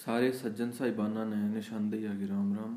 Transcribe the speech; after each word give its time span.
सारे 0.00 0.30
सज्जन 0.32 0.70
साहिबाना 0.70 1.24
ने 1.24 1.36
निशानदेही 1.48 2.06
आगे 2.06 2.26
राम 2.26 2.52
राम। 2.56 2.76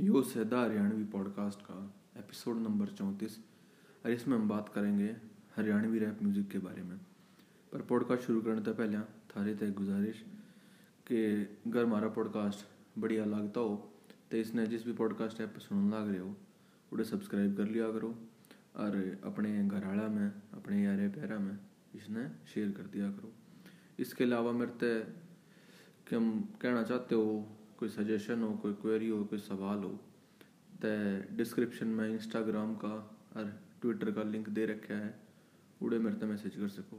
यो 0.00 0.20
सैदा 0.22 0.60
हरियाणवी 0.62 1.04
पॉडकास्ट 1.04 1.60
का 1.60 1.78
एपिसोड 2.18 2.56
नंबर 2.56 2.88
चौंतीस। 2.88 3.38
और 4.04 4.10
इसमें 4.10 4.36
हम 4.36 4.48
बात 4.48 4.68
करेंगे 4.68 5.08
हरियाणवी 5.56 5.98
रैप 5.98 6.22
म्यूज़िक 6.22 6.48
के 6.48 6.58
बारे 6.58 6.82
में। 6.82 6.96
पर 7.72 7.82
पॉडकास्ट 7.82 8.22
शुरू 8.22 8.40
करने 8.40 8.62
से 8.64 8.72
पहले 8.72 8.98
थारे 9.32 9.54
तक 9.54 9.74
गुजारिश 9.76 10.22
कि 11.08 11.24
अगर 11.66 11.84
हमारा 11.84 12.08
पॉडकास्ट 12.08 12.66
बढ़िया 12.98 13.24
लगता 13.24 13.60
हो 13.60 13.74
तो 14.30 14.36
इसने 14.36 14.66
जिस 14.66 14.86
भी 14.86 14.92
पॉडकास्ट 14.92 15.40
ऐप 15.40 15.48
पर 15.48 15.60
सुनने 15.60 15.96
लग 15.96 16.08
रहे 16.08 16.18
हो, 16.18 16.36
उसे 16.92 17.04
सब्सक्राइब 17.04 17.56
कर 17.56 17.68
लिया 17.68 17.90
करो। 17.92 18.14
और 18.76 18.96
अपने 19.24 19.50
घराड़ा 19.68 20.06
में, 20.08 20.28
अपने 20.54 20.82
यारे 20.84 21.08
प्यारा 21.08 21.38
में 21.38 21.58
इसने 21.94 22.28
शेयर 22.54 22.70
कर 22.70 22.86
दिया 22.92 23.10
करो। 23.10 23.32
इसके 23.98 24.24
अलावा 24.24 24.52
मेरे 24.52 24.78
ते 24.80 25.21
कि 26.12 26.16
हम 26.16 26.56
कहना 26.62 26.82
चाहते 26.82 27.14
हो, 27.14 27.26
कोई 27.78 27.88
सजेशन 27.88 28.42
हो, 28.42 28.50
कोई 28.62 28.72
क्वेरी 28.80 29.08
हो, 29.08 29.22
कोई 29.24 29.38
सवाल 29.40 29.78
हो 29.78 29.90
तो 30.82 30.88
डिस्क्रिप्शन 31.36 31.86
में 31.88 32.08
इंस्टाग्राम 32.08 32.74
का 32.74 32.88
और 33.36 33.44
ट्विटर 33.80 34.10
का 34.12 34.22
लिंक 34.22 34.48
दे 34.48 34.66
रखा 34.66 34.94
है, 34.94 35.14
उड़े 35.80 35.98
मेरे 35.98 36.16
तक 36.16 36.24
मैसेज 36.24 36.56
कर 36.56 36.68
सको। 36.68 36.96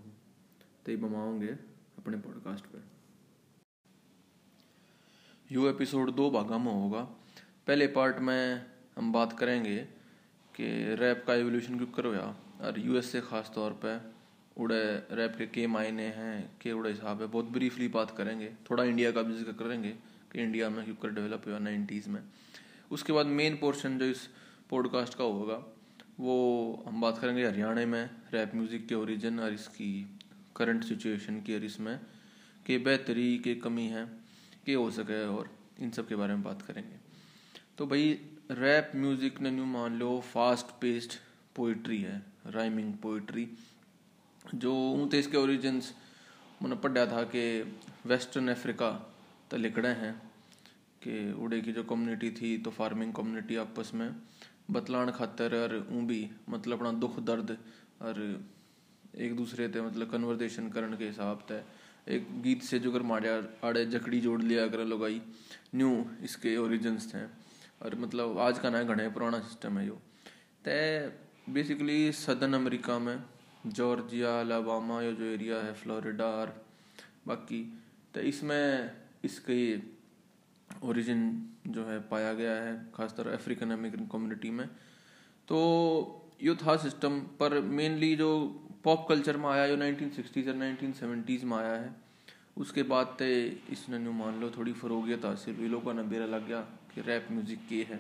तो 0.86 0.92
ये 0.92 0.98
बमाओगे 0.98 1.52
अपने 1.98 2.18
पॉडकास्ट 2.18 2.66
पर 2.66 2.84
यू 5.50 5.68
एपिसोड 5.70 6.12
दो 6.16 6.30
भागा 6.32 6.58
में 6.58 6.72
होगा। 6.74 7.02
पहले 7.68 7.88
पार्ट 7.94 8.20
में 8.22 8.66
हम 8.98 9.12
बात 9.14 9.38
करेंगे 9.40 9.78
कि 10.56 10.66
रैप 10.96 11.24
का 11.28 11.34
एवोल्यूशन 11.36 11.78
क्यों 11.78 11.92
करो 11.92 12.14
या, 12.14 12.28
और 12.62 12.80
यूएस 12.80 13.12
से 13.12 13.22
ख़ास 13.22 13.52
तौर 13.56 13.80
पे 13.86 13.98
उड़े 14.58 14.84
रैप 15.12 15.36
के 15.38 15.46
के 15.48 15.66
मायने 15.68 16.06
हैं 16.14 16.50
के 16.62 16.72
उड़े 16.72 16.90
हिसाब 16.90 17.22
है। 17.22 17.28
बहुत 17.28 17.46
ब्रीफली 17.52 17.88
बात 17.90 18.12
करेंगे। 18.18 18.50
थोड़ा 18.70 18.84
इंडिया 18.84 19.12
का 19.12 19.22
भी 19.22 19.34
ज़िक्र 19.34 19.52
करेंगे 19.54 19.90
कि 20.32 20.42
इंडिया 20.42 20.70
में 20.70 20.84
क्यों 20.86 21.14
डेवलप 21.16 21.44
हुआ 21.48 21.60
नाइन्टीज़ 21.60 22.10
में। 22.10 22.22
उसके 22.92 23.14
बाद 23.14 23.26
मेन 23.28 23.58
पोर्शन 23.58 23.98
जो 23.98 24.06
इस 24.06 24.28
पॉडकास्ट 24.70 25.18
का 25.18 25.24
होगा, 25.24 25.64
वो 26.20 26.84
हम 26.88 27.02
बात 27.02 27.18
करेंगे 27.18 27.46
हरियाणा 27.46 27.86
में 27.86 28.10
रैप 28.34 28.52
म्यूज़िक 28.56 28.88
के 28.88 28.96
ओरिजिन 28.96 29.40
और 29.40 29.54
इसकी 29.54 29.90
करंट 30.56 30.84
सिचुएशन 30.84 31.42
की 31.42 31.56
और 31.56 31.64
इसमें 31.64 31.98
के 32.66 32.78
बेहतरी 32.78 33.38
के 33.38 33.56
कमी 33.56 33.88
है, 33.88 34.06
के 34.66 34.74
हो 34.74 34.90
सके 34.92 35.26
और 35.28 35.50
इन 35.80 35.92
सब 35.92 36.08
के 36.08 36.16
बारे 36.16 36.34
में 36.34 36.44
बात 36.44 36.62
करेंगे। 36.62 36.96
तो 37.78 37.86
भाई 37.88 38.12
रैप 38.52 38.92
म्यूज़िक 38.96 39.42
ने 39.42 39.52
न्यू 39.52 39.66
मान 39.66 39.98
लो 40.00 40.20
फास्ट 40.24 40.80
पेस्ड 40.82 41.14
पोइट्री 41.56 42.02
है 42.02 42.22
राइमिंग 42.48 42.94
पोइट्री 42.94 43.48
जो 44.46 44.74
ऊँते 44.94 45.20
इसके 45.20 45.38
ओरिजिन्स 45.38 45.94
मैंने 46.62 46.76
पढ़ा 46.78 47.06
था 47.06 47.24
कि 47.26 47.44
वेस्टर्न 48.06 48.48
अफ्रीका 48.50 48.90
तो 49.52 49.58
लिखड़े 49.58 49.90
हैं, 49.90 50.14
कि 51.02 51.32
उड़े 51.34 51.60
की 51.62 51.72
जो 51.74 51.84
कम्युनिटी 51.84 52.30
थी 52.32 52.58
तो 52.58 52.72
फ़ार्मिंग 52.72 53.14
कम्युनिटी 53.14 53.56
आपस 53.58 53.92
में 53.94 54.10
बतलाण 54.72 55.12
खातर 55.12 55.56
और 55.56 55.76
ऊँ 55.92 56.06
भी 56.08 56.30
मतलब 56.50 56.78
अपना 56.78 56.92
दुख 57.00 57.20
दर्द 57.22 57.58
और 58.02 58.20
एक 59.16 59.36
दूसरे 59.36 59.68
ते 59.68 59.82
मतलब 59.82 60.10
कन्वर्जेशन 60.12 60.70
करने 60.70 60.98
के 60.98 61.06
हिसाब 61.06 61.46
से 61.50 61.62
एक 62.08 62.28
गीत 62.44 62.64
से 62.64 62.80
जो 62.80 62.92
कर 62.92 63.02
मारिया 63.04 63.34
आड़े 63.64 63.86
जकड़ी 63.86 64.20
जोड़ 64.22 64.42
लिया 64.42 64.68
कर 64.68 64.80
लगाई, 64.86 65.22
न्यू 65.76 66.06
इसके 66.24 66.56
ओरिजिन्स 66.58 67.14
थे। 67.14 67.22
और 67.84 67.96
मतलब 68.00 68.38
आज 68.40 68.60
का 68.60 68.70
ना 68.70 68.82
घने 68.84 69.08
पुराना 69.10 69.40
सिस्टम 69.42 69.78
है 69.78 69.86
जो 69.86 70.00
तो 70.66 71.54
बेसिकली 71.54 72.12
सदर्न 72.14 72.54
अमेरिका 72.54 72.98
में 73.00 73.18
जॉर्जिया, 73.66 74.40
अलाबामा 74.40 75.02
ये 75.02 75.14
जो 75.14 75.26
एरिया 75.26 75.58
है, 75.58 75.74
फ्लोरिडा 75.74 76.26
और 76.26 76.54
बाकी। 77.28 77.62
तो 78.14 78.22
इसमें 78.22 78.92
इसके 79.26 79.60
ओरिजिन 80.84 81.22
जो 81.68 81.86
है 81.86 82.00
पाया 82.02 82.34
गया 82.34 82.54
है, 82.54 82.74
खासतर 82.96 83.28
अफ्रीकन 83.30 83.72
अमेरिकन 83.72 84.06
कम्युनिटी 84.12 84.50
में। 84.50 84.68
तो 85.48 85.60
यो 86.44 86.56
था 86.56 86.76
सिस्टम 86.78 87.20
पर 87.40 87.60
मेनली 87.62 88.16
जो 88.16 88.30
पॉप 88.84 89.06
कल्चर 89.10 89.38
में 89.38 89.50
आया 89.50 89.68
जो 89.68 89.76
नाइनटीन 89.76 90.10
सिक्सटीज 90.10 90.48
और 90.50 90.56
नाइनटीन 90.56 90.92
सेवेंटीज़ 90.94 91.46
में 91.46 91.58
आया 91.58 91.74
है। 91.74 91.96
उसके 92.58 92.84
बाद 92.84 93.16
तो 93.20 93.26
इसने 93.74 94.00
न्यू 94.00 94.12
मान 94.12 94.40
लो 94.42 94.50
थोड़ी 94.50 94.74
फरोगियत 94.74 95.26
हासिल 95.26 95.56
हुई, 95.56 95.68
लोगों 95.68 95.94
ने 95.94 96.04
बेरा 96.04 96.26
लग 96.26 96.48
गया 96.48 96.60
कि 96.94 97.02
रैप 97.02 97.28
म्यूज़िक 97.32 97.60
के 97.70 97.82
है। 97.84 97.98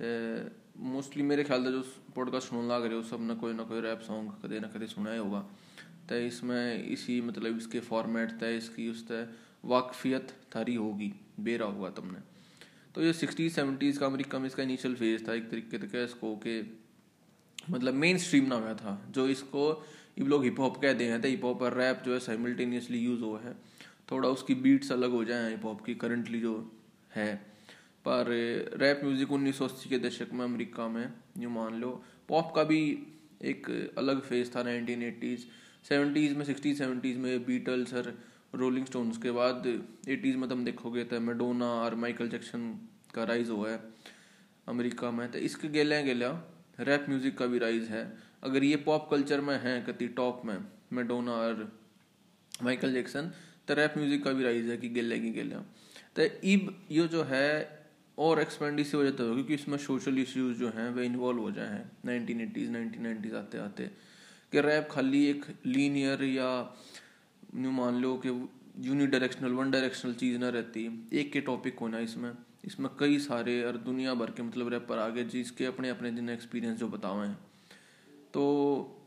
तो 0.00 0.63
मोस्टली 0.76 1.22
मेरे 1.22 1.44
ख्याल 1.44 1.64
से 1.64 1.70
जो 1.72 1.82
पॉडकास्ट 2.14 2.48
सुनने 2.48 2.68
लग 2.68 2.84
रहे 2.84 2.94
हो, 2.94 3.02
सबने 3.02 3.34
कोई 3.34 3.52
ना 3.52 3.62
कोई 3.62 3.80
रैप 3.80 4.00
सॉन्ग 4.00 4.30
कदे 4.44 4.60
ना 4.60 4.68
कदे 4.68 4.86
सुना 4.86 5.12
ही 5.12 5.18
होगा। 5.18 5.40
तो 6.08 6.16
इसमें 6.16 6.84
इसी 6.84 7.20
मतलब 7.20 7.56
इसके 7.58 7.80
फॉर्मेट 7.80 8.30
तय 8.30 8.56
इसकी 8.56 8.88
उस 8.88 9.06
तय 9.08 9.28
वाकफियत 9.64 10.34
थारी 10.56 10.74
होगी, 10.74 11.12
बेरा 11.40 11.66
होगा 11.66 11.90
तुमने। 11.90 12.18
तो 12.94 13.02
ये 13.02 13.12
सिक्सटीज 13.12 13.52
सेवेंटीज़ 13.52 13.98
का 13.98 14.06
अमेरिका 14.06 14.38
में 14.38 14.46
इसका 14.46 14.62
इनिशियल 14.62 14.94
फ़ेज़ 14.94 15.28
था, 15.28 15.34
एक 15.34 15.50
तरीके 15.50 15.88
से 15.88 16.04
इसको 16.04 16.34
के 16.46 16.60
मतलब 17.70 17.94
मेन 17.94 18.18
स्ट्रीम 18.18 18.46
ना 18.46 18.54
हुआ 18.54 18.74
था, 18.74 19.00
जो 19.10 19.28
इसको 19.28 19.84
ये 20.18 20.24
लोग 20.24 20.44
हिप 20.44 20.60
हॉप 20.60 20.76
कहते 20.76 21.04
हैं 21.04 21.20
तो 21.22 21.28
हिप 21.28 21.44
हॉप 21.44 21.62
और 21.62 21.78
रैप 21.78 22.02
जो 22.06 22.12
है 22.12 22.20
साइमल्टेनियसली 22.20 22.98
यूज़ 22.98 23.20
हुआ 23.20 23.40
है। 23.40 23.56
थोड़ा 24.10 24.28
उसकी 24.28 24.54
बीट्स 24.54 24.92
अलग 24.92 25.10
हो 25.10 25.24
जाए 25.24 25.50
हिप 25.50 25.64
हॉप 25.64 25.84
की 25.84 25.94
करंटली 25.94 26.40
जो 26.40 26.54
है। 27.14 27.53
पर 28.04 28.30
रैप 28.78 29.00
म्यूज़िक 29.04 29.32
उन्नीस 29.32 29.58
सौ 29.58 29.64
अस्सी 29.64 29.88
के 29.88 29.98
दशक 29.98 30.32
में 30.32 30.44
अमेरिका 30.44 30.88
में, 30.88 31.12
यूँ 31.38 31.52
मान 31.52 31.80
लो। 31.80 31.90
पॉप 32.28 32.52
का 32.56 32.64
भी 32.64 32.80
एक 33.44 33.68
अलग 33.98 34.20
फ़ेज़ 34.22 34.50
था 34.56 34.62
नाइनटीन 34.62 35.02
एटीज़ 35.02 35.44
सेवेंटीज़ 35.88 36.34
में 36.34 36.44
सिक्सटीज 36.44 36.78
सेवेंटीज़ 36.78 37.18
में 37.18 37.44
बीटल्स 37.46 37.94
और 37.94 38.14
रोलिंग 38.54 38.86
स्टोन्स 38.86 39.16
के 39.18 39.30
बाद 39.32 39.66
एटीज़ 40.08 40.36
में 40.36 40.48
तुम 40.48 40.64
देखोगे 40.64 41.04
तो 41.04 41.20
मेडोना 41.20 41.66
और 41.74 41.94
माइकल 41.96 42.28
जैक्सन 42.28 42.68
का 43.14 43.24
राइज 43.24 43.50
हुआ 43.50 43.70
है 43.70 43.80
अमेरिका 44.66 45.10
में। 45.10 45.30
तो 45.30 45.38
इसके 45.40 45.68
गेल्या 45.68 46.00
गेल्या 46.02 46.30
रैप 46.80 47.06
म्यूज़िक 47.08 47.36
का 47.38 47.46
भी 47.46 47.58
राइज 47.58 47.88
है। 47.88 48.04
अगर 48.42 48.64
ये 48.64 48.76
पॉप 48.86 49.08
कल्चर 49.10 49.40
में 49.40 49.56
है 49.60 49.80
कति 49.82 50.08
टॉप 50.16 50.42
में 50.44 50.56
मेडोना 50.92 51.32
और 51.34 51.70
माइकल 52.62 52.92
जैक्सन 52.92 53.30
तो 53.68 53.74
रैप 53.74 53.94
म्यूज़िक 53.98 54.24
का 54.24 54.32
भी 54.32 54.44
राइज 54.44 54.68
है 54.70 54.76
कि 54.76 54.88
गेल्या 54.90 55.18
की 55.18 55.30
गेल्या। 55.32 55.58
तो 56.16 56.22
इब, 56.22 56.74
ये 56.90 57.06
जो 57.08 57.22
है 57.22 57.83
और 58.18 58.40
एक्सपेंड 58.40 58.80
इसी 58.80 58.96
वजह 58.96 59.10
से 59.10 59.16
क्योंकि 59.16 59.54
इसमें 59.54 59.78
सोशल 59.78 60.18
इश्यूज़ 60.18 60.58
जो 60.58 60.68
हैं, 60.68 60.90
वे 60.90 61.06
इन्वॉल्व 61.06 61.40
हो 61.40 61.50
जाए 61.50 61.68
हैं। 61.68 61.92
नाइनटीन 62.04 62.40
एटीज़ 62.40 62.70
नाइनटीन 62.70 63.02
नाइन्टीज़ 63.02 63.34
आते 63.34 63.58
आते 63.58 63.86
कि 64.52 64.60
रैप 64.60 64.88
खाली 64.90 65.26
एक 65.26 65.46
लीनियर 65.66 66.24
या 66.24 66.76
मान 67.54 67.94
लो 67.94 68.22
कि 68.26 68.28
यूनी 68.78 69.06
डायरेक्शनल 69.06 69.52
वन 69.52 69.70
डायरेक्शनल 69.70 70.14
चीज़ 70.14 70.38
ना 70.38 70.48
रहती। 70.48 71.08
एक 71.12 71.32
के 71.32 71.40
टॉपिक 71.40 71.78
होना 71.78 71.98
इसमें। 71.98 72.32
इसमें 72.64 72.90
कई 73.00 73.18
सारे 73.18 73.64
और 73.64 73.76
दुनिया 73.76 74.14
भर 74.14 74.30
के 74.30 74.42
मतलब 74.42 74.68
रैपर 74.68 74.98
आगे 74.98 75.24
जिसके 75.24 75.66
अपने 75.66 75.88
अपने 75.88 76.10
दिन 76.10 76.28
एक्सपीरियंस 76.28 76.78
जो 76.78 76.88
बताए 76.88 77.28
हैं। 77.28 77.38
तो 78.34 79.00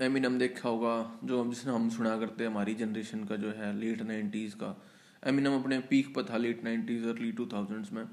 एमिनम 0.00 0.38
देखा 0.38 0.68
होगा, 0.68 1.20
जो 1.24 1.50
जिसने 1.50 1.72
हम 1.72 1.90
सुना 1.90 2.18
करते 2.18 2.44
हैं, 2.44 2.50
हमारी 2.50 2.74
जनरेशन 2.74 3.24
का 3.24 3.36
जो 3.36 3.50
है 3.50 3.80
लेट 3.80 4.02
नाइन्टीज़ 4.02 4.54
का। 4.54 4.89
एमिनम 5.22 5.54
अपने 5.54 5.78
पीक 5.80 6.14
पर 6.14 6.24
था 6.24 6.36
late 6.36 6.64
nineties 6.64 7.06
early 7.08 7.30
two 7.32 7.46
thousands 7.46 7.92
में। 7.92 8.04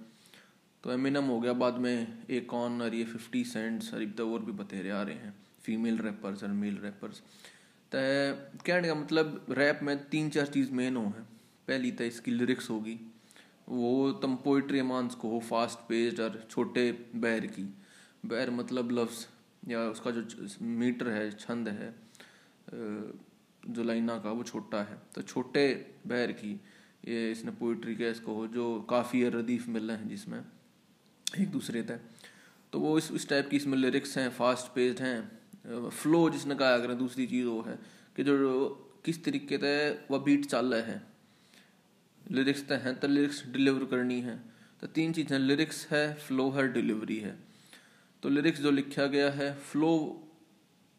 तो 0.84 0.92
एमिनम 0.94 1.24
हो 1.24 1.40
गया 1.40 1.54
बाद 1.54 1.78
में 1.78 2.26
एक 2.30 2.54
ऑन 2.54 2.82
और 2.82 2.96
ये 2.96 3.04
फिफ्टी 3.04 3.44
सेंट्स 3.44 3.94
और 3.94 4.06
तो 4.18 4.32
और 4.34 4.44
भी 4.46 4.52
बतेरे 4.54 4.90
आ 4.90 5.02
रहे 5.02 5.16
हैं। 5.16 5.34
फीमेल 5.64 5.98
रैपर्स 5.98 6.44
और 6.44 6.50
मेल 6.50 6.78
रैपर्स 6.78 7.22
तो 7.92 7.98
कहने 8.66 8.88
का 8.88 8.96
मतलब 8.96 9.46
रैप 9.50 9.80
में 9.84 9.98
तीन 10.10 10.30
चार 10.30 10.48
चीज़ 10.48 10.72
मेन 10.72 10.96
हो 10.96 11.04
हैं। 11.04 11.24
पहली 11.68 11.92
तो 11.92 12.04
इसकी 12.04 12.32
लिरिक्स 12.32 12.70
होगी। 12.70 13.00
वो 13.70 14.12
तुम 14.12 14.36
पोइट्री 14.36 14.82
मांस 14.82 15.16
को 15.16 15.30
हो 15.30 15.40
फास्ट 15.40 15.80
पेस्ड 15.90 16.20
और 16.20 16.46
छोटे 16.52 16.92
बैर 17.16 17.46
की। 17.48 17.64
बैर 18.26 18.50
मतलब 18.52 18.92
लफ्ज़ 18.92 19.26
या 19.70 19.80
उसका 19.82 20.12
जो 20.12 20.48
मीटर 20.62 21.10
है, 21.10 21.30
छंद 21.32 21.68
है 21.70 21.94
जो 22.70 23.84
लाइना 23.84 24.18
का, 24.20 24.32
वो 24.32 24.44
छोटा 24.44 24.84
है। 24.84 24.98
तो 25.16 25.22
छोटे 25.22 25.66
बैर 26.08 26.32
की। 26.32 26.60
ये 27.08 27.32
इसने 27.32 27.52
पोइट्री 27.60 27.96
का 27.96 28.08
इसको 28.08 28.48
जो 28.54 28.64
काफ़ी 28.90 29.24
रदीफ 29.30 29.68
मिल 29.70 29.88
रहे 29.88 29.98
हैं 29.98 30.08
जिसमें 30.10 30.40
एक 31.42 31.50
दूसरे 31.52 31.82
तय 31.84 32.00
तो 32.74 32.80
वो 32.80 32.98
इस 32.98 33.12
इस 33.12 33.28
टाइप 33.30 33.50
की 33.50 33.56
इसमें 33.58 33.78
लिरिक्स 33.78 34.18
हैं 34.18 34.30
फास्ट 34.32 34.74
पेस्ड 34.76 35.02
हैं 35.02 35.90
फ्लो 35.92 36.30
जिसने 36.30 36.56
कहा 36.56 36.74
अगर 36.74 36.94
दूसरी 36.96 37.28
चीज़ 37.28 37.46
वो 37.46 37.62
है 37.62 37.78
कि 38.16 38.24
जो 38.24 38.70
किस 39.06 39.24
तरीके 39.26 39.58
से 39.58 39.74
वह 40.12 40.20
बीट 40.20 40.46
चल 40.46 40.74
रहा 40.74 40.82
है। 40.84 41.02
लिरिक्स 42.32 42.68
तो 42.68 42.76
हैं 42.76 42.96
तो 43.00 43.08
लिरिक्स 43.08 43.44
डिलीवर 43.48 43.86
करनी 43.92 44.20
है। 44.22 44.36
तो 44.82 44.88
तीन 44.88 45.14
चीज़ें 45.14 45.38
लिरिक्स 45.40 45.86
है 45.92 46.14
फ्लो 46.18 46.50
है 46.52 46.68
डिलीवरी 46.74 47.18
है। 47.20 47.36
तो 48.24 48.30
लिरिक्स 48.30 48.60
जो 48.62 48.72
लिखा 48.72 49.06
गया 49.08 49.30
है 49.32 49.54
फ्लो 49.62 49.92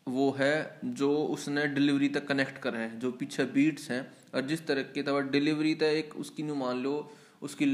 वो 0.07 0.31
है 0.39 0.81
जो 0.85 1.11
उसने 1.27 1.67
डिलीवरी 1.69 2.09
तक 2.09 2.27
कनेक्ट 2.27 2.59
करा 2.59 2.79
है, 2.79 2.99
जो 2.99 3.11
पीछे 3.13 3.45
बीट्स 3.47 3.91
हैं। 3.91 4.03
और 4.35 4.47
जिस 4.47 4.67
तरह 4.67 4.83
की 4.95 5.03
तब 5.03 5.31
डिलीवरी 5.31 5.75
तक 5.75 5.83
एक 5.83 6.17
उसकी 6.17 6.43
न्यू 6.43 6.55
मान 6.55 6.83
लो, 6.83 6.95
उसकी 7.43 7.67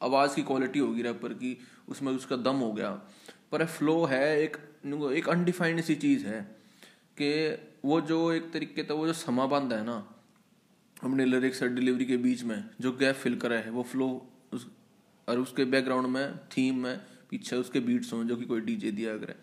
आवाज़ 0.00 0.34
की 0.36 0.42
क्वालिटी 0.42 0.78
होगी 0.78 1.02
रैपर 1.02 1.32
की, 1.34 1.56
उसमें 1.88 2.12
उसका 2.12 2.36
दम 2.36 2.56
हो 2.56 2.72
गया। 2.72 2.90
पर 3.52 3.64
फ्लो 3.66 4.04
है, 4.04 4.40
एक 4.42 4.56
एक 5.12 5.28
अनडिफाइंड 5.28 5.80
सी 5.80 5.94
चीज़ 5.94 6.26
है 6.26 6.40
कि 7.20 7.30
वो 7.84 8.00
जो 8.00 8.20
एक 8.32 8.50
तरीके 8.52 8.82
तक 8.82 8.92
वो 8.92 9.06
जो 9.06 9.12
समाबंद 9.12 9.72
है 9.72 9.84
ना, 9.84 9.96
अपने 11.04 11.24
लिरिक्स 11.24 11.62
और 11.62 11.68
डिलीवरी 11.68 12.04
के 12.04 12.16
बीच 12.16 12.42
में, 12.42 12.64
जो 12.80 12.92
गैप 12.92 13.14
फिल 13.14 13.36
करा 13.36 13.56
है, 13.56 13.70
वो 13.70 13.82
फ्लो 13.82 14.08
उस, 14.52 14.66
और 15.28 15.38
उसके 15.38 15.64
बैकग्राउंड 15.64 16.06
में 16.06 16.36
थीम 16.48 16.82
में, 16.82 17.00
पीछे 17.30 17.56
उसके 17.56 17.80
बीट्स 17.80 18.12
हों, 18.12 18.24
जो 18.24 18.36
कि 18.36 18.44
कोई 18.44 18.60
डीजे 18.60 18.90
दिया 18.90 19.16
करे 19.18 19.34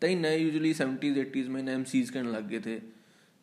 तई 0.00 0.14
नए 0.14 0.38
यूजली 0.38 0.72
सेवेंटीज़ 0.74 1.18
एटीज़ 1.18 1.48
में 1.48 1.62
नए 1.62 1.74
एम 1.74 1.84
सीज 1.84 2.10
कहने 2.10 2.30
लग 2.30 2.48
गए 2.48 2.60
थे। 2.60 2.76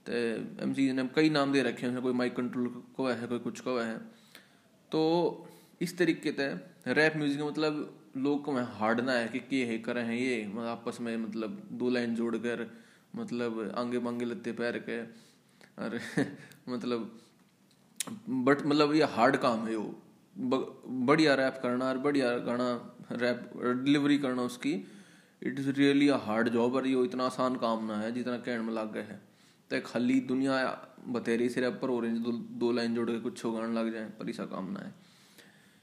तो 0.09 0.63
एम 0.63 0.73
सी 0.73 0.91
ने 0.91 1.03
कई 1.15 1.29
नाम 1.29 1.51
दे 1.53 1.61
रखे 1.63 1.87
हैं 1.87 2.01
कोई 2.01 2.13
माइक 2.13 2.35
कंट्रोल 2.35 2.67
को 2.95 3.07
है, 3.07 3.27
कोई 3.27 3.39
कुछ 3.39 3.59
को 3.59 3.77
है। 3.77 3.97
तो 4.91 5.01
इस 5.81 5.97
तरीके 5.97 6.31
से 6.31 6.93
रैप 6.93 7.17
म्यूज़िक 7.17 7.41
मतलब 7.41 8.11
लोग 8.17 8.43
को 8.45 8.51
हार्ड 8.79 8.99
ना 9.01 9.13
है 9.13 9.27
कि 9.27 9.39
के 9.41 9.63
है, 9.65 9.77
करे 9.79 10.01
हैं। 10.01 10.15
ये 10.15 10.45
मतलब 10.47 10.67
आपस 10.67 10.97
में 11.01 11.15
मतलब 11.17 11.61
दो 11.71 11.89
लाइन 11.89 12.15
जोड़ 12.15 12.35
कर 12.37 12.65
मतलब 13.15 13.73
आंगे 13.77 13.99
बांगे 13.99 14.25
लत्ते 14.25 14.51
पैर 14.51 14.77
के, 14.89 15.01
और 15.01 15.99
मतलब 16.69 17.11
बट 18.29 18.65
मतलब 18.65 18.93
ये 18.95 19.03
हार्ड 19.13 19.37
काम 19.37 19.65
है 19.67 19.75
वो। 19.75 19.95
बढ़िया 21.05 21.33
रैप 21.35 21.59
करना 21.63 21.85
और 21.85 21.97
बढ़िया 21.99 22.37
गाना 22.39 22.69
रैप 23.13 23.51
डिलीवरी 23.85 24.17
करना 24.17 24.41
उसकी 24.43 24.73
it 25.41 25.59
is 25.59 25.69
really 25.71 26.07
a 26.09 26.17
hard 26.17 26.49
job 26.49 26.75
और 26.75 26.87
ये 26.87 27.03
इतना 27.03 27.25
आसान 27.25 27.55
काम 27.55 27.85
ना 27.85 27.97
है 27.99 28.11
जितना 28.11 28.37
कहने 28.37 28.61
में 28.61 28.73
लग 28.73 28.93
गए 28.93 29.01
है। 29.01 29.28
तो 29.71 29.79
खाली 29.81 30.19
दुनिया 30.19 30.55
बतेरी 31.07 31.49
से 31.49 31.69
पर 31.71 31.89
रही 32.01 32.19
दो, 32.19 32.31
दो 32.31 32.71
लाइन 32.71 32.95
जोड़ 32.95 33.09
के 33.09 33.19
कुछ 33.19 33.45
गाने 33.45 33.73
लग 33.73 33.91
जाए 33.93 34.05
पर 34.19 34.29
ऐसा 34.29 34.45
काम 34.45 34.71
ना 34.71 34.79
है। 34.79 34.93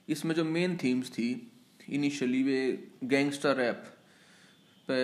इसमें 0.08 0.34
जो 0.34 0.44
मेन 0.44 0.76
थीम्स 0.76 1.10
थी 1.10 1.28
इनिशियली 1.88 2.42
वे 2.42 2.58
गैंगस्टर 3.04 3.56
रैप 3.56 3.84
पे 4.88 4.98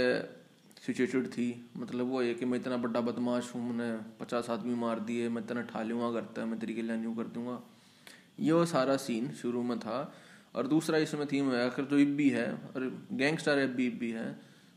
सिचुएटेड 0.82 1.26
थी। 1.26 1.46
मतलब 1.76 2.06
वो 2.06 2.20
है 2.22 2.34
कि 2.34 2.44
मैं 2.44 2.58
इतना 2.58 2.76
बड़ा 2.76 3.00
बदमाश 3.00 3.52
हूँ 3.54 3.62
मैंने 3.68 3.92
पचास 4.20 4.50
आदमी 4.50 4.74
मार 4.74 5.00
दिए 5.00 5.28
मैं 5.28 5.42
इतना 5.42 5.62
ठा 5.62 5.82
लूँगा 5.82 6.10
करता 6.12 6.46
मैं 6.46 6.58
तरीके 6.58 6.82
लाइन 6.82 7.04
यूँ 7.04 7.16
कर 7.16 7.26
दूँगा। 7.34 7.60
ये 8.40 8.52
वो 8.52 8.64
सारा 8.66 8.96
सीन 8.96 9.30
शुरू 9.32 9.62
में 9.62 9.78
था। 9.78 10.12
और 10.54 10.66
दूसरा 10.66 10.98
इसमें 10.98 11.26
थीम 11.26 11.50
है 11.52 11.64
आखिर 11.66 11.84
जो 11.84 11.98
इब्बी 11.98 12.28
है 12.30 12.46
और 12.52 13.06
गैंगस्टर 13.12 13.58
एफ़ 13.58 13.70
बी 13.70 13.86
इब्बी 13.86 14.10
है 14.10 14.26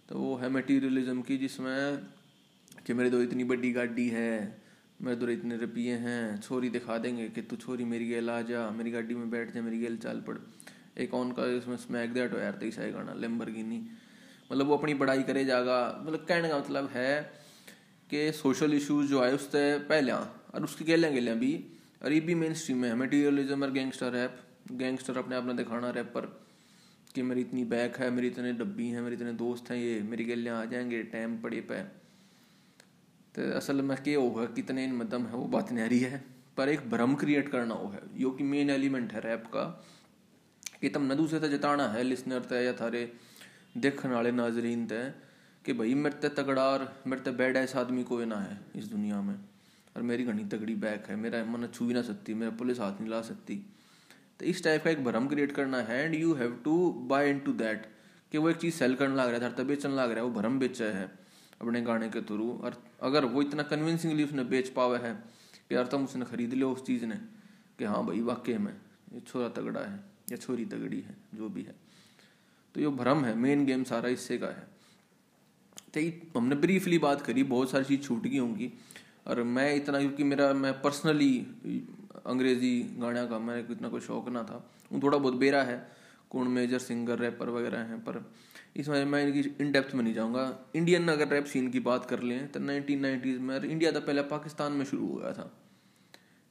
तो 0.09 0.19
वो 0.19 0.35
है 0.35 0.49
मटीरियलिज्म 0.49 1.21
की 1.21 1.37
जिसमें 1.37 1.99
कि 2.85 2.93
मेरे 2.93 3.09
दो 3.09 3.21
इतनी 3.21 3.43
बड़ी 3.43 3.71
गाड़ी 3.71 4.09
है, 4.09 4.61
मेरे 5.01 5.17
दो 5.17 5.27
इतने 5.27 5.57
रुपये 5.57 5.93
हैं, 5.93 6.41
छोरी 6.41 6.69
दिखा 6.69 6.97
देंगे 6.97 7.29
कि 7.29 7.41
तू 7.41 7.55
छोरी 7.55 7.85
मेरी 7.85 8.07
गेल 8.07 8.29
आ 8.29 8.41
जा, 8.41 8.69
मेरी 8.69 8.91
गाड़ी 8.91 9.15
में 9.15 9.29
बैठ 9.29 9.53
जा, 9.53 9.61
मेरी 9.61 9.79
गेल 9.79 9.97
चाल 9.97 10.21
पड़। 10.21 10.37
एक 10.97 11.13
ऑन 11.13 11.31
का 11.31 11.45
इसमें 11.45 11.77
स्मैक 11.77 12.13
दैट 12.13 12.33
हो 12.33 12.39
यार 12.39 12.51
तेईस 12.51 12.77
गाना 12.79 13.13
लेम्बरगिनी 13.13 13.87
मतलब 14.51 14.65
वो 14.65 14.77
अपनी 14.77 14.93
पढ़ाई 14.93 15.23
करे 15.23 15.45
जागा। 15.45 16.03
मतलब 16.05 16.25
कहने 16.29 16.49
का 16.49 16.59
मतलब 16.59 16.89
है 16.93 17.33
कि 18.09 18.31
सोशल 18.31 18.73
इशूज 18.73 19.07
जो 19.07 19.21
आए 19.21 19.33
उससे 19.33 19.79
पहले 19.79 20.11
और 20.11 20.63
उसकी 20.63 20.85
गेलें 20.85 21.13
गेलें 21.13 21.39
भी, 21.39 21.65
और 22.03 22.11
ये 22.11 22.19
भी 22.19 22.35
मेन 22.35 22.53
स्ट्रीम 22.53 22.85
है। 22.85 22.95
मटीरियलिज्म 22.95 23.63
और 23.63 23.71
गैंगस्टर 23.71 24.11
रैप 24.11 24.37
गैंगस्टर 24.71 25.17
अपने 25.17 25.35
आप 25.35 25.45
ने 25.45 25.53
दिखाना 25.53 25.89
रैपर 25.89 26.45
कि 27.15 27.21
मेरी 27.21 27.41
इतनी 27.41 27.63
बैक 27.65 27.97
है, 27.97 28.09
मेरी 28.11 28.27
इतने 28.27 28.53
डब्बी 28.53 28.87
हैं, 28.87 29.01
मेरे 29.01 29.15
इतने 29.15 29.33
दोस्त 29.33 29.71
हैं, 29.71 29.77
ये 29.77 30.01
मेरी 30.01 30.23
गेलें 30.23 30.51
आ 30.51 30.65
जाएँगे 30.65 31.03
टाइम 31.03 31.37
पड़े 31.37 31.61
पे। 31.61 32.04
तो 33.35 33.51
असल 33.51 33.81
में 33.81 33.97
क्या 33.97 34.19
होगा 34.19 34.45
कितने 34.55 34.83
इन 34.83 34.93
मदम 34.95 35.25
है, 35.25 35.33
वो 35.33 35.45
बात 35.47 35.71
नहीं 35.71 35.99
है। 36.01 36.23
पर 36.57 36.69
एक 36.69 36.89
भ्रम 36.89 37.15
क्रिएट 37.15 37.49
करना 37.49 37.75
वो 37.75 37.89
है 37.89 38.01
यो 38.17 38.29
कि 38.31 38.43
मेन 38.45 38.69
एलिमेंट 38.69 39.13
है 39.13 39.19
रैप 39.21 39.45
का, 39.47 39.63
कि 40.81 40.89
तम 40.89 41.11
न 41.11 41.15
दूसरे 41.15 41.39
से 41.39 41.49
जताना 41.49 41.87
है 41.87 42.03
लिसनर 42.03 42.45
तय 42.49 42.63
या 42.65 42.73
थारे 42.73 43.11
देखने 43.77 44.13
वाले 44.13 44.31
नाजरीन 44.31 44.85
तय 44.87 45.13
कि 45.65 45.73
भाई 45.73 45.93
मेरे 45.95 46.15
ते 46.21 46.29
तगड़ा 46.35 46.63
और 46.63 46.87
मेरे 47.07 47.21
ते 47.21 47.31
बैड 47.33 47.57
ऐसा 47.57 47.79
आदमी 47.79 48.03
कोई 48.03 48.25
ना 48.25 48.39
है 48.39 48.59
इस 48.75 48.85
दुनिया 48.85 49.21
में। 49.21 49.35
और 49.95 50.01
मेरी 50.03 50.23
घनी 50.23 50.43
तगड़ी 50.45 50.75
बैक 50.77 51.05
है, 51.09 51.15
मेरा 51.15 51.43
मन 51.45 51.67
छू 51.73 51.87
ही 51.87 51.93
ना 51.93 52.01
सकती 52.03 52.33
मेरा 52.33 52.51
पुलिस 52.57 52.79
हाथ 52.79 53.01
नहीं 53.01 53.09
ला 53.09 53.21
सकती। 53.23 53.55
तो 54.39 54.45
इस 54.45 54.63
टाइप 54.63 54.83
का 54.83 54.89
एक 54.89 55.03
भ्रम 55.03 55.27
क्रिएट 55.27 55.51
करना 55.51 55.81
है 55.81 56.03
and 56.05 56.15
you 56.15 56.33
have 56.33 56.59
to 56.63 56.77
buy 57.09 57.29
into 57.39 57.51
that 57.55 57.85
कि 58.31 58.37
वो 58.37 58.49
एक 58.49 58.57
चीज़ 58.57 58.75
सेल 58.75 58.95
करने 58.95 59.15
लग 59.15 59.29
रहा 59.29 59.47
है 59.47 59.55
तब 59.55 59.67
बेचने 59.67 59.95
लग 59.95 60.11
रहा 60.11 60.15
है, 60.15 60.23
वो 60.23 60.39
भ्रम 60.39 60.59
बेचा 60.59 60.85
है। 60.97 61.24
अपने 61.61 61.81
गाने 61.81 62.09
के 62.09 62.21
थ्रू। 62.21 62.51
और 62.53 62.81
अगर 63.01 63.25
वो 63.25 63.41
इतना 63.41 63.63
कन्विंसिंगली 63.63 64.23
उसने 64.23 64.43
बेच 64.45 64.69
पावा 64.69 64.97
है 64.97 65.13
कि 65.69 65.75
यार 65.75 65.87
तुम 65.87 66.03
उसने 66.03 66.25
खरीद 66.25 66.53
लिया 66.53 66.67
उस 66.67 66.85
चीज़ 66.85 67.05
ने, 67.05 67.15
कि 67.79 67.83
हाँ 67.83 68.05
भाई 68.05 68.21
वाकई 68.21 68.57
में 68.57 68.73
ये 69.13 69.19
छोरा 69.21 69.49
तगड़ा 69.49 69.81
है, 69.81 69.99
या 70.31 70.37
छोरी 70.37 70.65
तगड़ी 70.65 71.01
है, 71.01 71.15
जो 71.35 71.49
भी 71.49 71.63
है। 71.63 71.75
तो 72.75 72.81
ये 72.81 72.87
भ्रम 72.93 73.25
है 73.25 73.35
मेन 73.35 73.65
गेम 73.65 73.83
सारा 73.83 74.09
इससे 74.09 74.37
का 74.37 74.47
है। 74.47 74.73
तो 75.93 76.39
हमने 76.39 76.55
ब्रीफली 76.55 76.97
बात 76.97 77.21
करी, 77.21 77.43
बहुत 77.45 77.69
सारी 77.71 77.85
चीज़ 77.85 78.01
छूट 78.01 78.23
गई 78.23 78.37
होंगी। 78.37 78.71
और 79.27 79.41
मैं 79.43 79.73
इतना, 79.75 79.99
क्योंकि 79.99 80.23
मेरा, 80.23 80.53
मैं 80.53 80.81
पर्सनली 80.81 81.37
अंग्रेज़ी 82.25 82.79
गाने 82.99 83.25
का 83.27 83.37
को 83.61 83.73
इतना 83.73 83.89
कोई 83.89 84.01
शौक 84.01 84.29
ना 84.29 84.43
था। 84.43 84.71
वो 84.91 84.99
थोड़ा 85.03 85.17
बहुत 85.17 85.33
बेरा 85.35 85.61
है 85.63 85.77
कौन 86.35 86.47
मेजर 86.51 86.79
सिंगर, 86.79 87.19
रैपर 87.19 87.49
वगैरह 87.49 87.79
हैं, 87.79 87.99
पर 87.99 88.23
इसमें 88.75 89.05
मैं 89.05 89.21
इनकी 89.27 89.49
इन 89.63 89.71
डेप्थ 89.71 89.93
में 89.95 90.03
नहीं 90.03 90.13
जाऊँगा। 90.13 90.43
इंडियन 90.75 91.07
अगर 91.07 91.27
रैप 91.27 91.45
सीन 91.45 91.69
की 91.71 91.79
बात 91.79 92.05
कर 92.05 92.21
लें 92.21 92.51
तो 92.51 92.59
नाइनटीन 92.59 92.99
नाइन्टीज़ 93.01 93.39
में 93.39 93.59
इंडिया 93.61 93.91
तो 93.91 94.01
पहले 94.01 94.21
पाकिस्तान 94.33 94.73
में 94.73 94.85
शुरू 94.85 95.07
हुआ 95.07 95.31
था। 95.31 95.51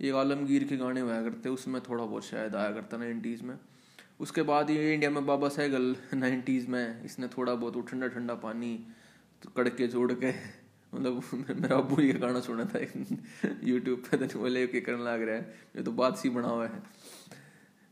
एक 0.00 0.14
आलमगीर 0.14 0.64
के 0.64 0.76
गाने 0.76 1.00
हुआ 1.00 1.20
करते, 1.22 1.48
उसमें 1.48 1.80
थोड़ा 1.82 2.04
बहुत 2.04 2.24
शायद 2.24 2.54
आया 2.56 2.70
करता 2.70 2.96
नाइन्टीज़ 2.96 3.42
में। 3.44 3.56
उसके 4.20 4.42
बाद 4.42 4.70
ये 4.70 4.92
इंडिया 4.94 5.10
में 5.10 5.26
बाबा 5.26 5.48
सहगल 5.48 5.94
नाइन्टीज़ 6.14 6.68
में, 6.68 7.04
इसने 7.04 7.28
थोड़ा 7.28 7.54
बहुत 7.54 7.90
ठंडा 7.90 8.08
ठंडा 8.08 8.34
पानी 8.40 8.76
तो 9.42 9.50
कड़के 9.56 9.86
जोड़ 9.86 10.12
के 10.12 10.32
मतलब 10.92 11.22
मेरा 11.60 11.76
अबू 11.76 12.00
ये 12.02 12.12
गाना 12.12 12.40
सुना 12.40 12.64
था 12.64 12.78
यूट्यूब 13.64 14.02
पे 14.06 14.26
तो 14.26 14.38
बोले 14.38 14.66
करने 14.66 15.04
लग 15.04 15.22
रहा 15.22 15.36
है? 15.36 15.54
ये 15.76 15.82
तो 15.82 15.92
बात 15.92 16.18
सी 16.18 16.28
बना 16.30 16.48
हुआ 16.48 16.66
है। 16.66 16.82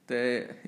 तो 0.09 0.15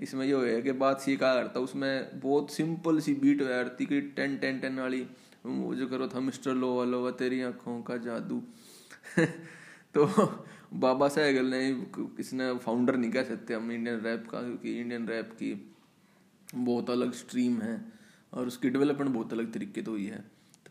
इसमें 0.02 0.24
ये 0.26 0.54
है 0.54 0.60
कि 0.62 0.72
बात 0.72 1.00
सीखा 1.00 1.26
कहा 1.26 1.34
करता 1.34 1.60
उसमें 1.60 2.20
बहुत 2.20 2.50
सिंपल 2.50 2.98
सी 3.00 3.14
बीट 3.14 3.40
हो 3.42 3.46
करती 3.46 3.86
कि 3.86 4.00
टेन 4.16 4.36
टेन 4.36 4.60
टेन 4.60 4.78
वाली। 4.78 5.00
वो 5.46 5.74
जो 5.74 5.86
करो 5.86 6.08
था 6.08 6.20
मिस्टर 6.20 6.54
लो 6.54 6.74
वालो 6.76 7.02
वा 7.04 7.10
तेरी 7.10 7.40
आँखों 7.42 7.80
का 7.82 7.96
जादू। 7.96 8.42
तो 9.94 10.06
बाबा 10.74 11.08
सहगल 11.08 11.46
ने 11.46 11.68
इसने 12.20 12.52
फाउंडर 12.58 12.96
नहीं 12.96 13.10
कह 13.10 13.22
सकते 13.22 13.54
हम 13.54 13.72
इंडियन 13.72 14.00
रैप 14.00 14.26
का, 14.30 14.40
क्योंकि 14.40 14.78
इंडियन 14.80 15.08
रैप 15.08 15.32
की 15.32 15.52
बहुत 16.54 16.90
अलग 16.90 17.12
स्ट्रीम 17.12 17.60
है 17.62 17.80
और 18.32 18.46
उसकी 18.46 18.70
डेवलपमेंट 18.70 19.10
बहुत 19.10 19.32
अलग 19.32 19.52
तरीके 19.52 19.82
तो 19.82 19.90
हुई 19.90 20.06
है। 20.06 20.24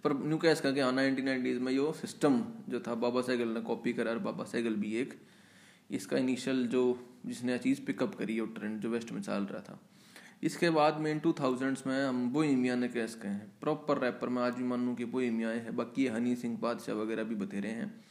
पर 0.03 0.13
न्यू 0.13 0.37
कैस 0.37 0.61
का 0.61 0.69
हाँ 0.83 0.91
नाइनटीन 0.91 1.25
नाइनटीज़ 1.25 1.59
में 1.59 1.71
यो 1.73 1.91
सिस्टम 1.91 2.43
जो 2.69 2.79
था, 2.79 2.95
बाबा 2.95 3.21
साइकिल 3.21 3.47
ने 3.47 3.61
कॉपी 3.61 3.93
करा 3.93 4.11
और 4.11 4.19
बाबा 4.19 4.43
साइकिल 4.43 4.75
भी 4.75 4.95
एक। 4.95 5.13
इसका 5.91 6.17
इनिशियल 6.17 6.67
जो 6.67 6.83
जिसने 7.25 7.51
यह 7.51 7.57
चीज़ 7.57 7.81
पिकअप 7.81 8.15
करी 8.15 8.39
वो 8.39 8.45
ट्रेंड 8.45 8.79
जो 8.79 8.89
वेस्ट 8.89 9.11
में 9.11 9.21
चल 9.21 9.33
रहा 9.33 9.61
था। 9.61 9.79
इसके 10.43 10.69
बाद 10.69 10.97
में 10.97 11.11
इन 11.11 11.19
टू 11.19 11.33
थाउजेंड्स 11.33 11.87
में 11.87 12.05
हम 12.05 12.29
बोहिमिया 12.29 12.75
ने 12.75 12.87
कैस 12.87 13.15
कहे 13.15 13.31
हैं। 13.31 13.51
प्रॉपर 13.61 13.97
रैपर 13.97 14.29
में 14.29 14.41
आज 14.41 14.53
भी 14.53 14.63
मान 14.63 14.79
मानूँ 14.79 14.95
कि 14.95 15.05
बोहिमिया 15.05 15.49
है। 15.49 15.71
बाकी 15.71 16.07
हनी 16.07 16.35
सिंह 16.35 16.57
बादशाह 16.57 16.95
वगैरह 16.95 17.23
भी 17.23 17.35
बतेरे 17.35 17.69
हैं। 17.69 18.05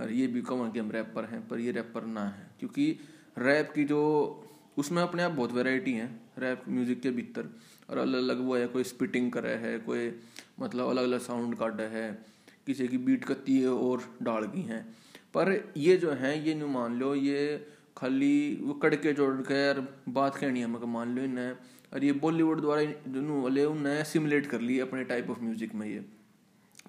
और 0.00 0.12
ये 0.12 0.26
भी 0.26 0.42
कहूँ 0.42 0.70
कि 0.70 0.78
हम 0.78 0.90
रैपर 0.90 1.24
हैं, 1.24 1.48
पर 1.48 1.58
ये 1.58 1.70
रैपर 1.70 2.04
ना 2.04 2.24
है। 2.24 2.46
क्योंकि 2.60 2.98
रैप 3.38 3.72
की 3.74 3.84
जो, 3.84 4.44
उसमें 4.78 5.02
अपने 5.02 5.22
आप 5.22 5.30
बहुत 5.30 5.52
वेराइटी 5.52 5.92
हैं। 5.92 6.20
रैप 6.38 6.62
म्यूज़िक 6.68 7.00
के 7.00 7.10
भीतर। 7.10 7.48
और 7.90 7.98
अलग 7.98 8.18
अलग 8.18 8.40
वो 8.40 8.56
है, 8.56 8.66
कोई 8.66 8.84
स्पिटिंग 8.84 9.32
करे 9.32 9.54
है, 9.54 9.78
कोई 9.78 10.20
मतलब 10.60 10.88
अलग 10.88 11.02
अलग 11.02 11.20
साउंड 11.20 11.56
काटे 11.58 11.82
है। 11.82 12.24
किसी 12.66 12.88
की 12.88 12.98
बीट 12.98 13.24
कत्ती 13.24 13.60
है 13.60 13.68
और 13.68 14.16
डाल 14.22 14.44
की 14.44 14.62
हैं। 14.62 14.90
पर 15.34 15.72
ये 15.76 15.96
जो 15.96 16.10
है, 16.10 16.48
ये 16.48 16.54
नहीं 16.54 16.68
मान 16.68 16.98
लो, 16.98 17.14
ये 17.14 17.68
खाली 18.00 18.60
वो 18.62 18.74
कड़के 18.74 19.12
जोड़ 19.12 19.34
के 19.42 19.54
यार 19.54 19.80
बात 20.08 20.36
कहनी 20.36 20.60
है 20.60 20.86
मान 20.86 21.14
लो 21.16 21.22
इन्हें। 21.22 21.52
और 21.92 22.04
ये 22.04 22.12
बॉलीवुड 22.12 22.60
द्वारा 22.60 22.82
जो 22.82 23.42
वाले 23.42 23.64
उन्हें 23.64 24.02
सिमुलेट 24.04 24.46
कर 24.46 24.60
लिए 24.60 24.80
अपने 24.80 25.04
टाइप 25.04 25.30
ऑफ़ 25.30 25.40
म्यूज़िक 25.40 25.74
में 25.74 25.86
ये। 25.86 26.00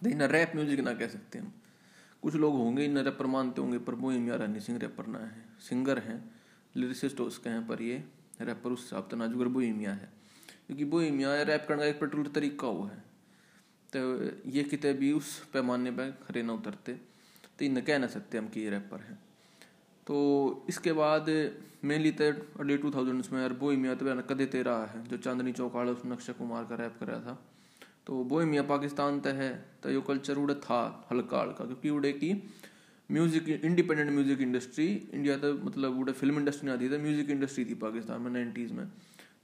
तो 0.04 0.10
इन्हें 0.10 0.28
रैप 0.28 0.52
म्यूज़िक 0.56 0.80
ना 0.80 0.94
कह 0.94 1.08
सकते 1.08 1.40
हम। 1.40 1.52
कुछ 2.24 2.36
लोग 2.36 2.56
होंगे 2.56 2.86
इन 2.86 2.98
रैपर 2.98 3.26
मानते 3.26 3.62
होंगे, 3.62 3.78
पर 3.78 3.96
वो 3.96 4.12
यार 4.12 4.60
सिंह 4.60 4.78
रैपर 4.80 5.08
ना 5.08 5.20
है। 5.20 5.44
सिंगर 5.60 6.00
हैं 6.00 6.20
लिरिसिस्ट 6.76 7.22
उसके 7.22 7.50
हैं, 7.50 7.68
पर 7.68 7.82
ये 7.82 8.04
रैपर 8.42 8.72
उस 8.72 8.84
हिसाब 8.84 9.08
से 9.12 9.18
नाजुगर 9.18 9.48
बोहिमिया 9.48 9.94
है। 9.94 10.10
क्योंकि 10.68 10.86
बोहिमिया 10.86 11.42
रैप 11.44 11.66
करने 11.68 11.82
का 11.82 11.88
एक 11.88 12.00
पेट्रोल 12.00 12.26
तरीका 12.26 12.68
वो 12.68 12.84
है। 12.84 13.04
तो 13.94 14.50
ये 14.50 14.64
कितने 14.64 14.94
भी 14.94 15.12
उस 15.12 15.38
पैमाने 15.46 15.92
पर 15.92 16.12
खरे 16.24 16.44
ना 16.44 16.54
उतरते 16.54 16.94
तो 17.60 17.66
इन्हें 17.66 17.86
कह 17.86 18.00
ना 18.00 18.08
सकते 18.08 18.38
हम 18.38 18.48
कि 18.48 18.60
ये 18.60 18.70
रैपर 18.70 19.00
हैं। 19.00 19.20
तो 20.12 20.22
इसके 20.70 20.92
बाद 20.94 21.30
मेनली 21.84 22.12
तो 22.14 22.26
अर्ली 22.60 22.78
टू 22.78 22.90
थाउज़ेंड 22.92 23.24
में 23.34 23.40
यार 23.42 23.54
बोहिमिया 23.56 23.94
तो 23.96 24.06
कदे 24.30 24.46
तेरा 24.48 24.76
है, 24.86 25.04
जो 25.08 25.18
चांदनी 25.20 25.52
चौक 25.54 25.76
आड़ा 25.76 25.92
उसने 25.92 26.12
अक्षय 26.14 26.34
कुमार 26.34 26.64
का 26.70 26.76
रैप 26.76 26.96
कराया 27.00 27.20
था। 27.22 27.38
तो 28.08 28.24
बोहिमिया 28.26 28.64
पाकिस्तान 28.66 29.20
तय 29.22 29.32
है 29.38 29.50
तो 29.84 29.92
यो 29.92 30.02
कल्चर 30.02 30.38
उड़े 30.38 30.56
था 30.58 30.80
हल्का 31.12 31.40
हल्का, 31.42 31.66
क्योंकि 31.66 31.90
उड़े 31.92 32.12
की 32.14 32.32
music 33.10 33.48
independent 33.50 34.12
music 34.12 34.42
industry 34.42 34.88
India 35.14 35.38
तो 35.38 35.54
मतलब 35.62 36.00
उड़े 36.00 36.14
फ़िल्म 36.14 36.40
इंडस्ट्री 36.40 36.70
आती 36.72 36.90
थी 36.90 36.98
म्यूज़िक 37.00 37.30
इंडस्ट्री 37.30 37.66
थी 37.66 37.74
पाकिस्तान 37.78 38.22
में 38.22 38.32
नाइन्टीज़ 38.32 38.74
में। 38.74 38.86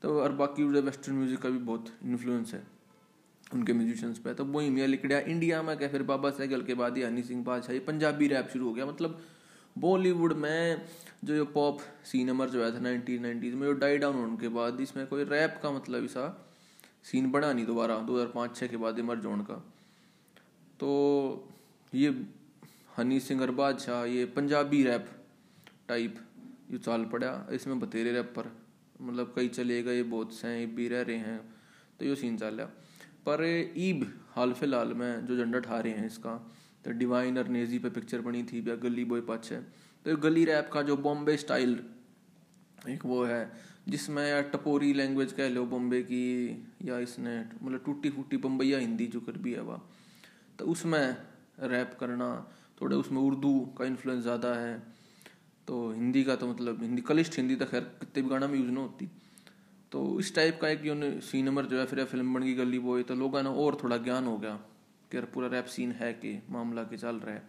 तो 0.01 0.19
और 0.21 0.31
बाकी 0.36 0.63
उड़े 0.63 0.81
वेस्टर्न 0.81 1.15
म्यूज़िक 1.15 1.39
का 1.41 1.50
भी 1.50 1.57
बहुत 1.69 1.93
इन्फ्लुएंस 2.05 2.53
है 2.53 2.62
उनके 3.53 3.74
म्यूजिशियंस 3.74 4.19
पे। 4.19 4.33
तो 4.33 4.45
वही 4.45 4.69
मियाँ 4.69 4.88
लिखड़ा 4.88 5.19
इंडिया 5.19 5.62
में 5.63 5.75
क्या? 5.77 5.88
फिर 5.88 6.03
बाबा 6.03 6.29
सहगल 6.31 6.62
के 6.62 6.74
बाद 6.75 6.97
ही 6.97 7.03
हनी 7.03 7.24
सिंह 7.24 7.43
बादशाही 7.43 7.79
पंजाबी 7.81 8.27
रैप 8.27 8.50
शुरू 8.53 8.67
हो 8.67 8.74
गया। 8.74 8.86
मतलब 8.86 9.19
बॉलीवुड 9.79 10.34
में 10.36 10.81
जो 11.24 11.36
ये 11.36 11.43
पॉप 11.53 11.79
सीन 12.05 12.48
जो 12.48 12.62
आया 12.62 12.72
था 12.72 12.79
नाइनटीन 12.79 13.22
नाइनटीज 13.22 13.53
में 13.53 13.65
जो 13.67 13.74
डाई 13.75 13.98
डाउन 13.98 14.15
होने 14.15 14.38
के 14.38 14.48
बाद 14.50 14.81
इसमें 14.81 15.05
कोई 15.07 15.24
रैप 15.25 15.60
का 15.63 15.72
मतलब 15.72 16.05
ऐसा 16.05 16.27
सीन 17.03 17.31
बना 17.31 17.51
नहीं 17.53 17.65
दोबारा, 17.65 17.98
दो 17.98 18.13
हज़ार 18.13 18.27
पाँच 18.27 18.55
छः 18.55 18.67
के 18.67 18.77
बाद 18.77 19.00
इमर 19.00 19.19
जोन 19.19 19.41
का। 19.41 19.55
तो 20.79 21.50
ये 21.93 22.10
हनी 22.98 23.19
सिंह 23.19 23.41
और 23.41 23.51
बादशाह, 23.51 24.03
ये 24.05 24.25
पंजाबी 24.27 24.84
रैप 24.84 25.07
टाइप 25.88 26.15
ये 26.72 26.77
चाल 26.77 27.05
पड़ा, 27.05 27.48
इसमें 27.51 27.79
बतेरे 27.79 28.12
रैप 28.12 28.34
पर 28.36 28.51
मतलब 29.01 29.34
कई 29.36 29.48
चले 29.50 29.81
गए, 29.84 30.03
बहुत 30.03 30.34
से 30.34 30.48
हैं, 30.48 30.75
भी 30.75 30.88
रह 30.88 31.01
रहे 31.01 31.17
हैं 31.17 31.39
तो 32.00 32.05
ये 32.05 32.15
सीन 32.15 32.38
चल 32.38 32.67
पर 33.25 33.43
ईब 33.77 34.05
हाल 34.36 34.53
फ़िलहाल 34.53 34.93
में 34.93 35.25
जो 35.25 35.38
झंडा 35.38 35.60
ठा 35.60 35.79
रहे 35.79 35.93
हैं 35.93 36.05
इसका 36.07 36.31
तो 36.86 36.91
डिवाइन 36.93 37.38
और 37.38 37.48
नेजी 37.50 37.79
पे 37.79 37.89
पिक्चर 37.91 38.22
बनी 38.22 38.43
थी, 38.43 38.63
या 38.67 38.75
गली 38.77 39.05
बॉय 39.05 39.22
पाछ। 39.24 39.51
है 39.51 39.62
तो 40.05 40.15
गली 40.19 40.46
रैप 40.46 40.69
का 40.74 40.81
जो 40.81 40.98
बॉम्बे 40.98 41.38
स्टाइल 41.38 41.79
एक 42.89 43.05
वो 43.05 43.24
है, 43.25 43.51
जिसमें 43.88 44.50
टपोरी 44.51 44.93
लैंग्वेज 44.93 45.31
कह 45.34 45.50
लो 45.50 45.65
बॉम्बे 45.67 46.01
की, 46.03 46.67
या 46.86 47.00
इसने 47.00 47.39
मतलब 47.39 47.81
टूटी 47.86 48.10
फूटी 48.10 48.38
बम्बैया 48.38 48.77
हिंदी 48.79 49.07
जो 49.07 49.19
कर 49.22 49.38
भी 49.38 49.53
है 49.53 49.62
वह। 49.62 49.81
तो 50.60 50.65
उसमें 50.65 51.15
रैप 51.63 51.98
करना, 52.00 52.29
थोड़े 52.81 52.96
उसमें 52.96 53.22
उर्दू 53.22 53.60
का 53.77 53.86
इन्फ्लुएंस 53.86 54.22
ज़्यादा 54.24 54.53
है। 54.55 54.77
तो 55.67 55.89
हिंदी 55.91 56.24
का 56.24 56.36
तो 56.36 56.48
मतलब 56.48 56.81
हिंदी 56.81 57.01
कलिष्ठ 57.03 57.38
हिंदी 57.38 57.55
तो 57.55 57.65
खैर 57.65 57.81
कितने 57.81 58.24
भी 58.24 58.29
गाना 58.29 58.48
में 58.48 58.57
यूज़ 58.60 58.72
ना 58.72 58.79
होती। 58.79 59.10
तो 59.91 60.19
इस 60.19 60.34
टाइप 60.36 60.60
का 60.62 60.69
एक 60.69 60.81
सी 61.24 61.41
नंबर 61.41 61.65
जो 61.65 61.79
है, 61.79 61.86
फिर 61.86 62.03
फ़िल्म 62.05 62.34
बन 62.34 62.43
गई 62.43 62.53
गली 62.55 62.79
बॉय 62.79 63.03
तो 63.03 63.15
लोगों 63.15 63.43
ने 63.43 63.50
और 63.50 63.77
थोड़ा 63.84 63.98
ज्ञान 63.98 64.25
हो 64.25 64.38
गया। 64.38 64.60
कि 65.11 65.21
पूरा 65.33 65.47
रैप 65.47 65.65
सीन 65.67 65.91
है 65.91 66.11
कि 66.13 66.39
मामला 66.49 66.83
के 66.83 66.97
चल 66.97 67.15
रहा 67.17 67.35
है। 67.35 67.43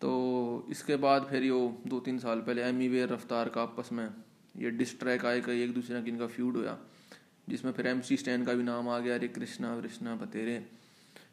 तो 0.00 0.66
इसके 0.70 0.96
बाद 0.98 1.26
फिर 1.30 1.44
यो 1.44 1.58
दो 1.86 2.00
तीन 2.00 2.18
साल 2.18 2.40
पहले 2.40 2.62
एम 2.62 2.82
ई 2.82 2.88
वेयर 2.88 3.08
रफ्तार 3.08 3.48
का 3.48 3.62
आपस 3.62 3.92
में 3.92 4.08
ये 4.54 4.70
डिस्ट्रैक 4.72 5.24
आए, 5.26 5.40
कई 5.40 5.62
एक 5.62 5.74
दूसरे 5.74 6.00
का 6.00 6.08
इनका 6.08 6.26
फ्यूड 6.28 6.56
होया, 6.56 6.78
जिसमें 7.48 7.72
फिर 7.72 7.86
एम 7.86 8.00
सी 8.00 8.16
स्टैंड 8.16 8.46
का 8.46 8.54
भी 8.54 8.62
नाम 8.62 8.88
आ 8.88 8.98
गया, 8.98 9.14
अरे 9.14 9.28
कृष्णा 9.28 9.74
वृष्णा 9.74 10.14
बतेरे 10.16 10.64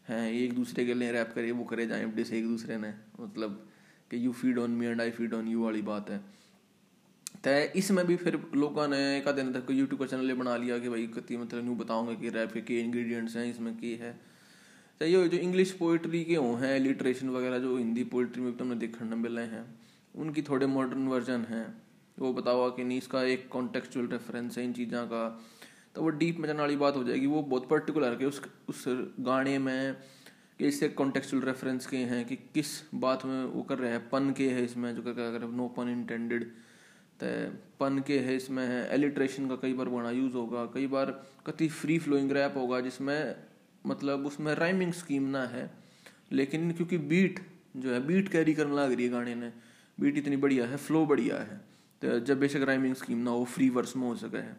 हैं 0.07 0.31
एक 0.31 0.53
दूसरे 0.53 0.85
के 0.85 0.93
लिए 0.93 1.11
रैप 1.11 1.31
करे, 1.35 1.51
वो 1.51 1.63
करे 1.65 1.85
जाए 1.87 2.03
अपने 2.03 2.23
से 2.23 2.37
एक 2.39 2.47
दूसरे 2.47 2.77
ने। 2.77 2.93
मतलब 3.19 3.65
कि 4.11 4.25
you 4.25 4.31
feed 4.33 4.59
on 4.59 4.71
me 4.71 4.85
and 4.85 5.01
I 5.01 5.11
feed 5.11 5.33
on 5.33 5.47
you 5.47 5.63
वाली 5.63 5.81
बात 5.81 6.09
है। 6.09 6.17
तो 7.43 7.51
इसमें 7.77 8.05
भी 8.07 8.15
फिर 8.15 8.39
लोगों 8.55 8.87
ने 8.87 8.97
एक 9.17 9.27
दिन 9.31 9.51
तक 9.53 9.71
यूट्यूब 9.71 9.99
का 9.99 10.05
चैनल 10.07 10.33
बना 10.33 10.55
लिया 10.57 10.77
कि 10.79 10.89
भाई 10.89 11.07
कति 11.07 11.37
मतलब 11.37 11.65
यूँ 11.65 11.75
बताऊँगा 11.77 12.13
कि 12.13 12.29
रैप 12.29 12.53
के 12.57 12.79
इंग्रेडिएंट्स 12.79 13.35
हैं, 13.35 13.45
इसमें 13.45 13.75
के 13.77 13.93
है। 13.95 14.13
तो 15.01 15.05
ये 15.05 15.27
जो 15.27 15.37
इंग्लिश 15.37 15.71
पोइट्री 15.71 16.23
के 16.23 16.35
हो 16.35 16.53
हैं 16.55 16.79
लिटरेशन 16.79 17.29
वगैरह 17.29 17.59
जो 17.59 17.75
हिंदी 17.77 18.03
पोइट्री 18.03 18.41
में 18.41 18.51
भी 18.51 18.57
तुमने 18.57 18.75
देखने 18.75 19.15
मिले 19.15 19.41
हैं, 19.41 19.65
उनकी 20.15 20.41
थोड़े 20.41 20.65
मॉडर्न 20.65 21.07
वर्जन 21.07 21.45
हैं। 21.49 21.65
वो 22.17 22.33
बताओ 22.33 22.69
कि 22.71 22.83
नहीं, 22.83 22.97
इसका 22.97 23.23
एक 23.23 23.47
कॉन्टेक्चुअल 23.49 24.07
रेफरेंस 24.07 24.57
है 24.57 24.63
इन 24.63 24.73
चीज़ों 24.73 25.05
का। 25.07 25.27
तो 25.95 26.01
वो 26.01 26.09
डीप 26.09 26.37
में 26.39 26.47
जाने 26.47 26.59
वाली 26.59 26.75
बात 26.75 26.95
हो 26.95 27.03
जाएगी। 27.03 27.25
वो 27.25 27.41
बहुत 27.41 27.67
पर्टिकुलर 27.69 28.15
के 28.15 28.25
उस 28.25 28.41
उस 28.69 28.83
गाने 29.19 29.57
में 29.59 29.95
कि 30.59 30.67
इससे 30.67 30.87
कॉन्टेक्चुअल 30.89 31.43
रेफरेंस 31.43 31.85
के 31.87 31.97
हैं 31.97 32.25
कि 32.25 32.35
किस 32.53 32.67
बात 32.95 33.25
में 33.25 33.43
वो 33.45 33.61
कर 33.61 33.77
रहे 33.77 33.91
हैं। 33.91 34.09
पन 34.09 34.33
के 34.37 34.49
है 34.49 34.63
इसमें, 34.65 34.95
जो 34.95 35.01
क्या 35.03 35.13
कर 35.13 35.47
नो 35.47 35.67
पन 35.67 35.89
इंटेंडेड 35.89 36.43
तो 37.19 37.27
पन 37.79 38.03
के 38.07 38.19
है 38.19 38.35
इसमें। 38.35 38.65
है 38.67 38.87
एलिट्रेशन 38.93 39.47
का 39.47 39.55
कई 39.55 39.73
बार 39.73 39.89
बड़ा 39.89 40.11
यूज़ 40.11 40.33
होगा। 40.33 40.65
कई 40.73 40.87
बार 40.87 41.11
कति 41.47 41.67
फ्री 41.69 41.97
फ्लोइंग 41.99 42.31
रैप 42.31 42.53
होगा, 42.57 42.79
जिसमें 42.81 43.35
मतलब 43.85 44.25
उसमें 44.25 44.53
राइमिंग 44.55 44.93
स्कीम 44.93 45.27
ना 45.29 45.43
है, 45.47 45.69
लेकिन 46.31 46.71
क्योंकि 46.71 46.97
बीट 46.97 47.39
जो 47.77 47.93
है 47.93 47.99
बीट 48.07 48.29
कैरी 48.29 48.53
करने 48.53 48.75
लग 48.75 48.91
रही 48.91 49.05
है 49.05 49.11
गाने 49.11 49.35
ने 49.35 49.51
बीट 49.97 50.17
इतनी 50.17 50.37
बढ़िया 50.37 50.65
है 50.65 50.77
फ्लो 50.77 51.05
बढ़िया 51.05 51.37
है 51.41 51.61
तो 52.01 52.19
जब 52.21 52.39
बेशक 52.39 52.61
राइमिंग 52.63 52.95
स्कीम 52.95 53.17
ना 53.17 53.31
हो 53.31 53.43
फ्री 53.45 53.69
वर्स 53.69 53.95
में 53.95 54.07
हो 54.07 54.15
सके 54.17 54.37
है। 54.37 54.57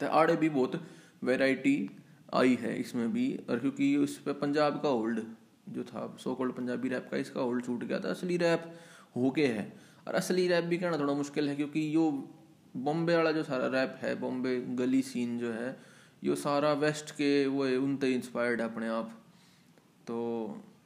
तो 0.00 0.06
आड़े 0.08 0.36
भी 0.36 0.48
बहुत 0.50 0.82
वेराइटी 1.22 1.90
आई 2.34 2.54
है 2.60 2.74
इसमें 2.80 3.12
भी, 3.12 3.28
और 3.50 3.58
क्योंकि 3.58 3.96
उस 3.96 4.16
पर 4.18 4.32
पंजाब 4.34 4.80
का 4.82 4.88
होल्ड 4.88 5.20
जो 5.68 5.84
था 5.84 6.16
सो 6.20 6.34
कॉल्ड 6.34 6.52
पंजाबी 6.52 6.88
रैप 6.88 7.08
का, 7.10 7.16
इसका 7.16 7.40
होल्ड 7.40 7.64
छूट 7.64 7.84
गया 7.84 7.98
था, 8.00 8.10
असली 8.10 8.36
रैप 8.36 8.72
हो 9.16 9.30
के 9.30 9.46
है। 9.46 9.72
और 10.06 10.14
असली 10.14 10.46
रैप 10.48 10.64
भी 10.64 10.78
कहना 10.78 10.98
थोड़ा 10.98 11.14
मुश्किल 11.14 11.48
है, 11.48 11.56
क्योंकि 11.56 11.94
यो 11.94 12.10
बॉम्बे 12.76 13.16
वाला 13.16 13.32
जो 13.32 13.42
सारा 13.42 13.66
रैप 13.70 13.98
है, 14.02 14.14
बॉम्बे 14.20 14.56
गली 14.76 15.02
सीन 15.02 15.38
जो 15.38 15.52
है 15.52 15.76
यो 16.22 16.34
सारा 16.36 16.72
वेस्ट 16.74 17.10
के 17.10 17.46
वो 17.46 17.64
उन 17.84 17.96
तय 17.96 18.12
इंस्पायर्ड 18.12 18.60
है 18.60 18.66
अपने 18.66 18.88
आप। 18.88 19.16
तो 20.06 20.18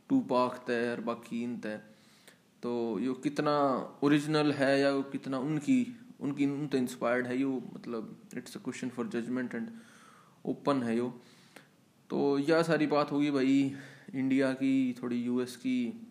टू 0.09 0.21
पाक 0.31 0.65
तय 0.67 0.91
और 0.91 1.01
बाकी 1.01 1.43
इन 1.43 1.57
तय 1.59 1.81
तो 2.63 2.73
यो 3.01 3.15
कितना 3.23 3.55
ओरिजिनल 4.05 4.53
है 4.53 4.79
या 4.81 4.91
कितना 5.13 5.39
उनकी 5.41 5.77
उनकी 6.21 6.47
उन 6.47 6.67
तो 6.67 6.79
इंस्पायर्ड 6.79 7.27
है, 7.27 7.37
यो 7.39 7.63
मतलब 7.75 8.17
it's 8.37 8.57
a 8.57 8.61
question 8.61 8.89
for 8.89 9.09
judgement 9.09 9.55
and 9.55 9.69
open 10.45 10.83
है 10.83 10.97
यो। 10.97 11.09
तो 12.11 12.39
यह 12.39 12.63
सारी 12.63 12.87
बात 12.87 13.13
होगी 13.13 13.31
भाई 13.31 13.75
इंडिया 14.15 14.53
की, 14.53 14.93
थोड़ी 15.03 15.23
यूएस 15.23 15.57
की। 15.57 16.09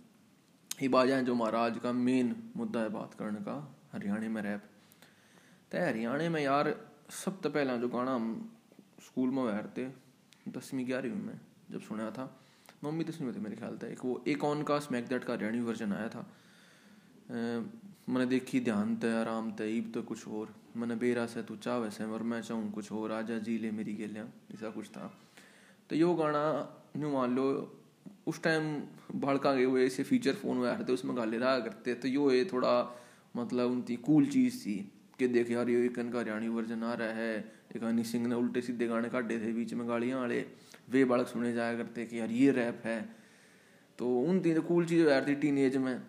ही 0.81 0.87
बाजा 0.87 1.15
है 1.15 1.25
जो 1.25 1.33
हमारा 1.33 1.59
आज 1.59 1.77
का 1.79 1.91
मेन 1.91 2.35
मुद्दा 2.57 2.79
है 2.79 2.89
बात 2.89 3.13
करने 3.13 3.39
का, 3.39 3.55
हरियाणा 3.93 4.29
में 4.29 4.41
रैप 4.41 4.63
तो 5.71 5.77
हरियाणा 5.79 6.29
में 6.29 6.41
यार 6.41 6.75
सब 7.09 7.41
तो 7.41 7.49
पहला 7.49 7.75
जो 7.77 7.87
गाना 7.89 8.17
स्कूल 9.05 9.29
में 9.29 9.45
बैठते, 9.45 9.87
दसवीं 10.49 10.85
ग्यारहवीं 10.87 11.21
में 11.21 11.39
जब 11.71 11.81
सुना 11.81 12.09
था 12.11 12.25
नौवीं 12.83 13.05
दसवीं 13.05 13.27
में 13.27 13.35
थे 13.35 13.39
मेरे 13.39 13.55
ख्याल 13.55 13.77
था 13.83 13.87
एक 13.87 14.03
वो, 14.05 14.23
एक 14.27 14.43
ऑन 14.43 14.63
का 14.63 14.79
स्मैक 14.79 15.07
दैट 15.07 15.23
का 15.23 15.33
हरियाणी 15.33 15.59
वर्जन 15.61 15.93
आया 15.93 16.07
था। 16.09 16.25
मैंने 18.09 18.25
देखी, 18.25 18.59
ध्यान 18.59 18.95
ते, 18.95 19.11
आराम 19.15 19.51
ते, 19.51 19.67
ईब 19.69 19.91
तो 19.93 20.01
कुछ 20.03 20.27
और। 20.27 20.53
मैंने 20.75 20.95
बेरा 20.95 21.25
से, 21.25 21.43
तू 21.43 21.55
चाह 21.57 21.77
वैसे 21.77 22.03
और 22.05 22.23
मैं 22.23 22.41
चाहूँ 22.41 22.71
कुछ 22.71 22.91
और, 22.91 23.11
आजा 23.11 23.37
जी 23.39 23.57
ले 23.57 23.71
मेरी 23.71 23.93
गेलियाँ, 23.95 24.27
ऐसा 24.53 24.69
कुछ 24.69 24.87
था। 24.89 25.11
तो 25.89 25.95
यो 25.95 26.13
गाना 26.13 26.43
न्यू 26.97 27.09
मान 27.09 27.35
लो, 27.35 27.45
उस 28.27 28.41
टाइम 28.43 28.63
भड़का 29.15 29.53
गए 29.53 29.63
हुए, 29.63 29.85
ऐसे 29.85 30.03
फीचर 30.03 30.33
फ़ोन 30.33 30.57
में 30.57 30.85
थे 30.87 30.93
उसमें 30.93 31.15
गाले 31.17 31.37
रहा 31.37 31.59
करते 31.59 31.93
तो 31.95 32.07
यो 32.07 32.31
ये 32.31 32.43
थोड़ा 32.45 32.73
मतलब 33.35 33.71
उनकी 33.71 33.95
कूल 34.03 34.25
चीज़ 34.27 34.59
थी, 34.65 34.75
कि 35.19 35.27
देख 35.27 35.51
यार, 35.51 35.69
ये 35.69 35.85
एक 35.85 35.99
का 35.99 36.19
हरियाणी 36.19 36.47
वर्जन 36.49 36.83
आ 36.83 36.93
रहा 36.93 37.13
है 37.13 37.62
एक 37.75 37.83
हनी 37.83 38.03
सिंह 38.03 38.27
ने 38.27 38.35
उल्टे 38.35 38.61
सीधे 38.61 38.87
गाने 38.87 39.09
काटे 39.09 39.39
थे, 39.39 39.51
बीच 39.53 39.73
में 39.73 39.87
गाड़ियाँ 39.87 40.19
वाले। 40.19 40.45
वे 40.89 41.03
बालक 41.05 41.27
सुने 41.27 41.53
जाया 41.53 41.77
करते 41.77 42.05
कि 42.05 42.19
यार 42.19 42.31
ये 42.31 42.51
रैप 42.51 42.81
है। 42.85 42.99
तो 43.99 44.19
उन 44.19 44.39
तीन 44.39 44.59
कूल 44.61 44.85
चीज़ 44.85 45.07
यार 45.07 45.27
थी 45.27 45.35
टीन 45.35 45.57
एज 45.57 45.77
में। 45.77 46.01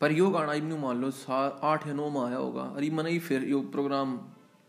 पर 0.00 0.12
यो 0.12 0.28
गाना 0.30 0.52
इवन 0.54 0.72
मान 0.78 1.00
लो 1.00 1.10
आठ 1.30 1.86
या 1.86 1.92
नौ 1.92 2.08
में 2.10 2.20
आया 2.20 2.36
होगा। 2.36 2.62
अरे 2.62 2.90
मैंने 2.90 3.10
ही 3.10 3.18
फिर 3.18 3.44
यो 3.44 3.60
प्रोग्राम 3.68 4.16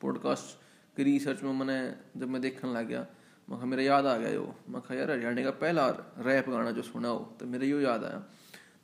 पॉडकास्ट 0.01 0.57
की 0.98 1.03
रिसर्च 1.03 1.43
में 1.43 1.53
मैंने 1.53 1.79
जब 2.19 2.27
मैं 2.27 2.41
देखने 2.41 2.74
लग 2.74 2.88
गया, 2.88 3.05
मैं 3.48 3.65
मेरा 3.65 3.83
याद 3.83 4.05
आ 4.05 4.17
गया 4.17 4.29
यो। 4.29 4.55
मैं 4.69 4.81
यार 4.98 5.12
हरियाणा 5.12 5.43
का 5.43 5.51
पहला 5.51 5.88
रैप 6.19 6.50
गाना 6.50 6.71
जो 6.71 6.81
सुना 6.81 7.07
हो 7.07 7.19
तो 7.39 7.45
मेरा 7.45 7.65
यो 7.65 7.79
याद 7.79 8.03
आया। 8.03 8.19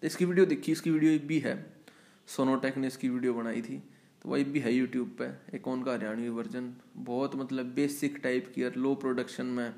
तो 0.01 0.07
इसकी 0.07 0.25
वीडियो 0.25 0.45
देखी, 0.45 0.71
इसकी 0.71 0.91
वीडियो 0.91 1.19
भी 1.27 1.39
है। 1.39 1.55
सोनोटेक 2.27 2.77
ने 2.77 2.87
इसकी 2.87 3.09
वीडियो 3.09 3.33
बनाई 3.33 3.61
थी। 3.61 3.81
तो 4.25 4.31
वही 4.31 4.43
भी 4.43 4.59
है 4.59 4.73
यूट्यूब 4.73 5.09
पे। 5.19 5.25
एक 5.55 5.63
का 5.63 5.91
हरियाणवी 5.91 6.29
वर्जन 6.29 6.71
बहुत 7.05 7.35
मतलब 7.35 7.65
बेसिक 7.75 8.17
टाइप 8.23 8.51
की 8.55 8.63
और 8.63 8.75
लो 8.75 8.93
प्रोडक्शन 8.95 9.45
में 9.45 9.73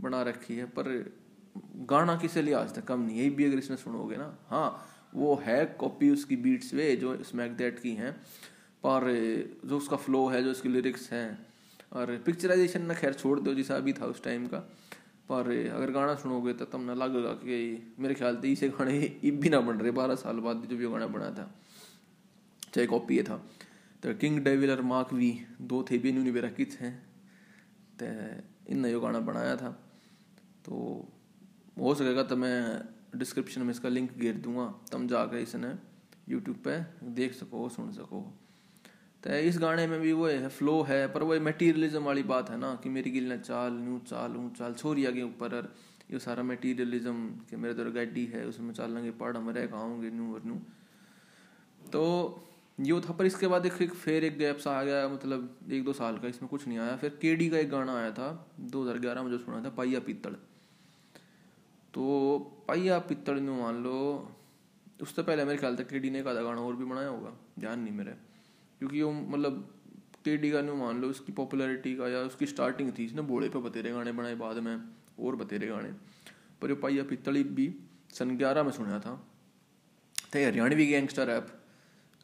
बना 0.00 0.22
रखी 0.22 0.56
है, 0.56 0.64
पर 0.66 0.88
गाना 1.88 2.16
किसे 2.16 2.42
लिहाज 2.42 2.74
तक 2.74 2.84
कम 2.84 3.00
नहीं 3.00 3.18
यही 3.18 3.30
भी 3.30 3.44
अगर 3.44 3.58
इसमें 3.58 3.76
सुनोगे 3.76 4.16
ना 4.16 4.26
हाँ 4.50 4.68
वो 5.14 5.34
है 5.44 5.64
कॉपी 5.80 6.10
उसकी 6.10 6.36
बीट्स 6.36 6.74
वे 6.74 6.94
जो 6.96 7.16
स्मैक 7.24 7.56
दैट 7.56 7.78
की 7.80 7.92
हैं, 7.94 8.12
पर 8.84 9.04
जो 9.64 9.76
उसका 9.76 9.96
फ्लो 9.96 10.26
है, 10.28 10.42
जो 10.42 10.50
उसकी 10.50 10.68
लिरिक्स 10.68 11.10
हैं, 11.12 11.38
और 11.92 12.16
पिक्चराइजेशन 12.26 12.82
ना 12.82 12.94
खैर 12.94 13.14
छोड़ 13.14 13.38
दो 13.40 13.54
जैसा 13.54 13.78
भी 13.80 13.92
था 13.92 14.06
उस 14.06 14.22
टाइम 14.24 14.46
का, 14.46 14.58
पर 15.30 15.50
अगर 15.74 15.90
गाना 15.92 16.14
सुनोगे 16.16 16.52
तो 16.52 16.64
तब 16.66 16.84
ना 16.84 16.94
लगेगा 16.94 17.32
कि 17.40 17.94
मेरे 17.98 18.14
ख्याल 18.14 18.36
से 18.42 18.52
इसे 18.52 18.68
गाने 18.68 18.98
इब 19.24 19.40
भी 19.40 19.48
ना 19.48 19.60
बन 19.60 19.78
रहे, 19.78 19.90
बारह 19.92 20.14
साल 20.16 20.40
बाद 20.40 20.66
जो 20.68 20.76
भी 20.76 20.86
गाना 20.86 21.06
बना 21.08 21.30
था, 21.30 21.50
चाहे 22.74 22.86
कॉपी 22.86 23.22
था। 23.22 23.44
तो 24.02 24.14
किंग 24.14 24.38
डेविल 24.38 24.70
और 24.70 24.82
मार्क 24.82 25.12
वी 25.12 25.46
दो 25.60 25.82
थे 25.90 25.98
भी 25.98 26.08
इन्होंने 26.08 26.32
मेरा 26.32 26.48
कित 26.48 26.76
हैं। 26.80 27.08
तो 28.02 28.06
इन 28.72 28.90
जो 28.90 29.00
गाना 29.00 29.20
बनाया 29.20 29.56
था। 29.56 29.70
तो 30.64 31.08
हो 31.78 31.94
सकेगा 31.94 32.22
तो 32.22 32.36
मैं 32.36 32.82
डिस्क्रिप्शन 33.16 33.62
में 33.62 33.70
इसका 33.70 33.88
लिंक 33.88 34.18
गिर 34.18 34.34
दूँगा। 34.34 34.74
तब 34.92 35.06
जाकर 35.06 35.36
इसने 35.36 35.74
यूट्यूब 36.28 36.56
पे 36.56 36.78
देख 37.04 37.34
सको, 37.34 37.68
सुन 37.68 37.92
सको। 37.92 38.20
तो 39.24 39.30
इस 39.30 39.58
गाने 39.58 39.86
में 39.86 40.00
भी 40.00 40.12
वो 40.12 40.26
है 40.26 40.48
फ्लो 40.48 40.82
है, 40.82 41.12
पर 41.12 41.22
वो 41.22 41.40
मटेरियलिज्म 41.40 42.02
वाली 42.02 42.22
बात 42.22 42.50
है 42.50 42.58
ना, 42.58 42.74
कि 42.74 42.88
मेरी 42.88 43.10
गिल 43.10 43.28
ने 43.28 43.38
चाल 43.38 43.72
न्यू 43.72 43.98
चाल, 43.98 44.36
ऊँ 44.36 44.54
चाल, 44.54 44.74
छोरी 44.74 45.06
आगे 45.06 45.22
ऊपर, 45.22 45.54
और 45.54 45.74
ये 46.10 46.18
सारा 46.18 46.42
मटेरियलिज्म 46.42 47.28
कि 47.50 47.56
मेरे 47.56 47.74
तो 47.74 47.84
गड्डी 47.84 48.24
है, 48.26 48.46
उसमें 48.46 48.74
चल 48.74 48.94
लेंगे 48.94 49.10
पहाड़ 49.10 49.36
में 49.36 49.52
रह 49.54 49.66
खाऊँगे 49.66 50.10
नू 50.10 50.34
और 50.34 50.42
नू। 50.44 50.54
तो 51.92 52.04
ये 52.78 53.00
था 53.00 53.12
पर 53.12 53.26
इसके 53.26 53.46
बाद 53.46 53.66
एक, 53.66 53.72
फिर 53.72 54.24
एक 54.24 54.38
गैप 54.38 54.58
सा 54.58 54.72
आ 54.72 54.82
गया 54.82 55.08
मतलब 55.08 55.56
एक 55.72 55.84
दो 55.84 55.92
साल 55.92 56.18
का 56.18 56.28
इसमें 56.28 56.48
कुछ 56.50 56.66
नहीं 56.68 56.78
आया। 56.78 56.96
फिर 56.96 57.18
केडी 57.22 57.48
का 57.50 57.58
एक 57.58 57.70
गाना 57.70 57.96
आया 57.98 58.10
था 58.10 58.28
2011 58.60 59.22
में 59.22 59.30
जो 59.30 59.38
सुना 59.38 59.64
था 59.64 59.70
पाइया 59.70 60.00
पीतड़ 60.00 60.32
तो 61.94 62.38
पाइया 62.68 62.98
पित्तड़ 62.98 63.34
में 63.34 63.60
मान 63.60 63.82
लो 63.82 63.96
उससे 65.02 65.22
पहले 65.22 65.44
मेरे 65.44 65.58
ख्याल 65.58 65.76
था 65.76 65.82
के 65.82 65.98
डी 65.98 66.10
ने 66.10 66.20
एक 66.20 66.26
आधा 66.26 66.42
गाना 66.42 66.60
और 66.60 66.76
भी 66.76 66.84
बनाया 66.84 67.08
होगा 67.08 67.32
ध्यान 67.58 67.80
नहीं 67.80 67.94
मेरे। 67.94 68.10
क्योंकि 68.78 69.02
वो 69.02 69.12
मतलब 69.12 69.74
के 70.24 70.36
डी 70.36 70.50
का 70.50 70.62
मान 70.62 71.00
लो 71.00 71.08
उसकी 71.08 71.32
पॉपुलैरिटी 71.32 71.96
का 71.96 72.08
या 72.08 72.18
उसकी 72.20 72.46
स्टार्टिंग 72.46 72.92
थी 72.98 73.04
इसने 73.04 73.22
बोले 73.22 73.48
पे 73.48 73.58
बतेरे 73.58 73.92
गाने 73.92 74.12
बनाए 74.12 74.34
बाद 74.34 74.56
में 74.56 74.76
और 75.20 75.36
बतेरे 75.36 75.66
गाने। 75.66 75.92
पर 76.62 76.68
ये 76.68 76.74
पाइया 76.74 77.04
पित्तली 77.04 77.42
भी 77.42 77.74
सन 78.12 78.36
ग्यारह 78.36 78.62
में 78.62 78.72
सुना 78.72 78.98
था। 79.00 79.14
तो 80.32 80.46
हरियाणवी 80.46 80.86
गैंगस्टर 80.86 81.30
ऐप 81.30 81.57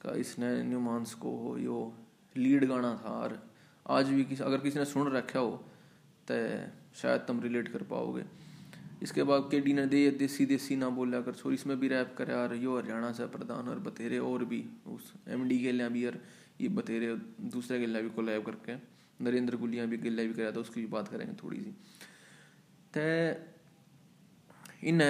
का 0.04 0.14
इसने 0.20 0.62
न्यूमांस 0.64 1.14
को 1.16 1.32
यो 1.58 1.76
लीड 2.36 2.64
गाना 2.68 2.94
था 3.04 3.10
और 3.10 3.38
आज 3.86 4.08
भी 4.08 4.24
किसी, 4.24 4.42
अगर 4.44 4.58
किसी 4.58 4.78
ने 4.78 4.84
सुन 4.84 5.12
रखा 5.12 5.38
हो 5.38 5.50
तो 6.28 6.34
शायद 6.94 7.20
तुम 7.20 7.40
रिलेट 7.40 7.68
कर 7.68 7.82
पाओगे। 7.84 8.24
इसके 9.02 9.22
बाद 9.22 9.48
के 9.50 9.60
डी 9.60 9.72
ने 9.72 9.86
दे, 9.86 10.10
देसी 10.12 10.46
देसी 10.46 10.76
ना 10.76 10.88
बोला 10.90 11.20
कर 11.20 11.34
छोर 11.34 11.52
इसमें 11.52 11.78
भी 11.80 11.88
रैप 11.88 12.14
करे 12.18 12.32
यार 12.32 12.54
यो 12.54 12.76
हरियाणा 12.76 13.12
से 13.12 13.26
प्रधान 13.28 13.68
और 13.68 13.78
बतेरे 13.80 14.18
और 14.20 14.44
भी 14.44 14.64
उस 14.86 15.12
एम 15.28 15.48
डी 15.48 15.58
के 15.58 15.72
लिए 15.72 15.88
भी 15.88 16.04
यार 16.04 16.18
ये 16.60 16.68
बतेरे 16.70 17.14
दूसरे 17.52 17.78
के 17.80 17.86
लिए 17.86 18.02
भी 18.02 18.10
कोलैब 18.10 18.44
करके, 18.44 18.74
नरेंद्र 19.20 19.56
गुलिया 19.56 19.84
भी 19.86 19.96
गिल्ला 19.98 20.22
भी 20.22 20.32
कराया 20.34 20.52
था, 20.52 20.60
उसकी 20.60 20.80
भी 20.80 20.86
बात 20.86 21.08
करेंगे 21.08 21.34
थोड़ी 21.42 21.60
सी। 21.60 21.70
तो 22.94 23.02
इन 24.86 25.00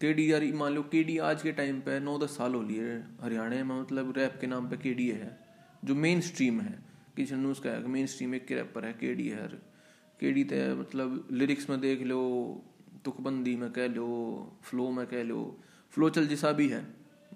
के 0.00 0.12
डी 0.12 0.30
यार, 0.32 0.44
मान 0.54 0.72
लो 0.72 0.82
के 0.82 1.02
डी 1.02 1.16
आज 1.18 1.42
के 1.42 1.52
टाइम 1.52 1.80
पे 1.80 1.98
नौ 2.00 2.16
दस 2.18 2.36
साल 2.36 2.54
हो 2.54 2.62
लिए 2.62 2.96
हरियाणा 3.22 3.62
में 3.64 3.80
मतलब 3.80 4.12
रैप 4.16 4.36
के 4.40 4.46
नाम 4.46 4.68
पे 4.68 4.76
के 4.76 4.92
डी 4.94 5.08
है, 5.10 5.28
जो 5.84 5.94
मेन 5.94 6.20
स्ट्रीम 6.20 6.60
है, 6.60 6.78
किशन 7.16 7.38
न्यूज़ 7.40 7.60
का 7.60 7.78
मेन 7.88 8.06
स्ट्रीम 8.06 8.34
एक 8.34 8.52
रैपर 8.52 8.84
है 8.84 8.92
के 8.92 9.14
डी 9.14 9.28
है 9.28 9.48
के 10.20 10.32
डी 10.32 10.44
तो 10.44 10.56
मतलब 10.76 11.28
लिरिक्स 11.32 11.70
में 11.70 11.80
देख 11.80 12.02
लो, 12.02 12.20
तुकबंदी 13.04 13.56
में 13.56 13.70
कह 13.72 13.88
लो 13.88 14.06
फ्लो 14.64 14.90
में 14.90 15.06
कह 15.06 15.22
लो 15.22 15.40
फ्लो 15.92 16.10
चल 16.10 16.26
जिसा 16.26 16.52
भी 16.52 16.68
है, 16.68 16.84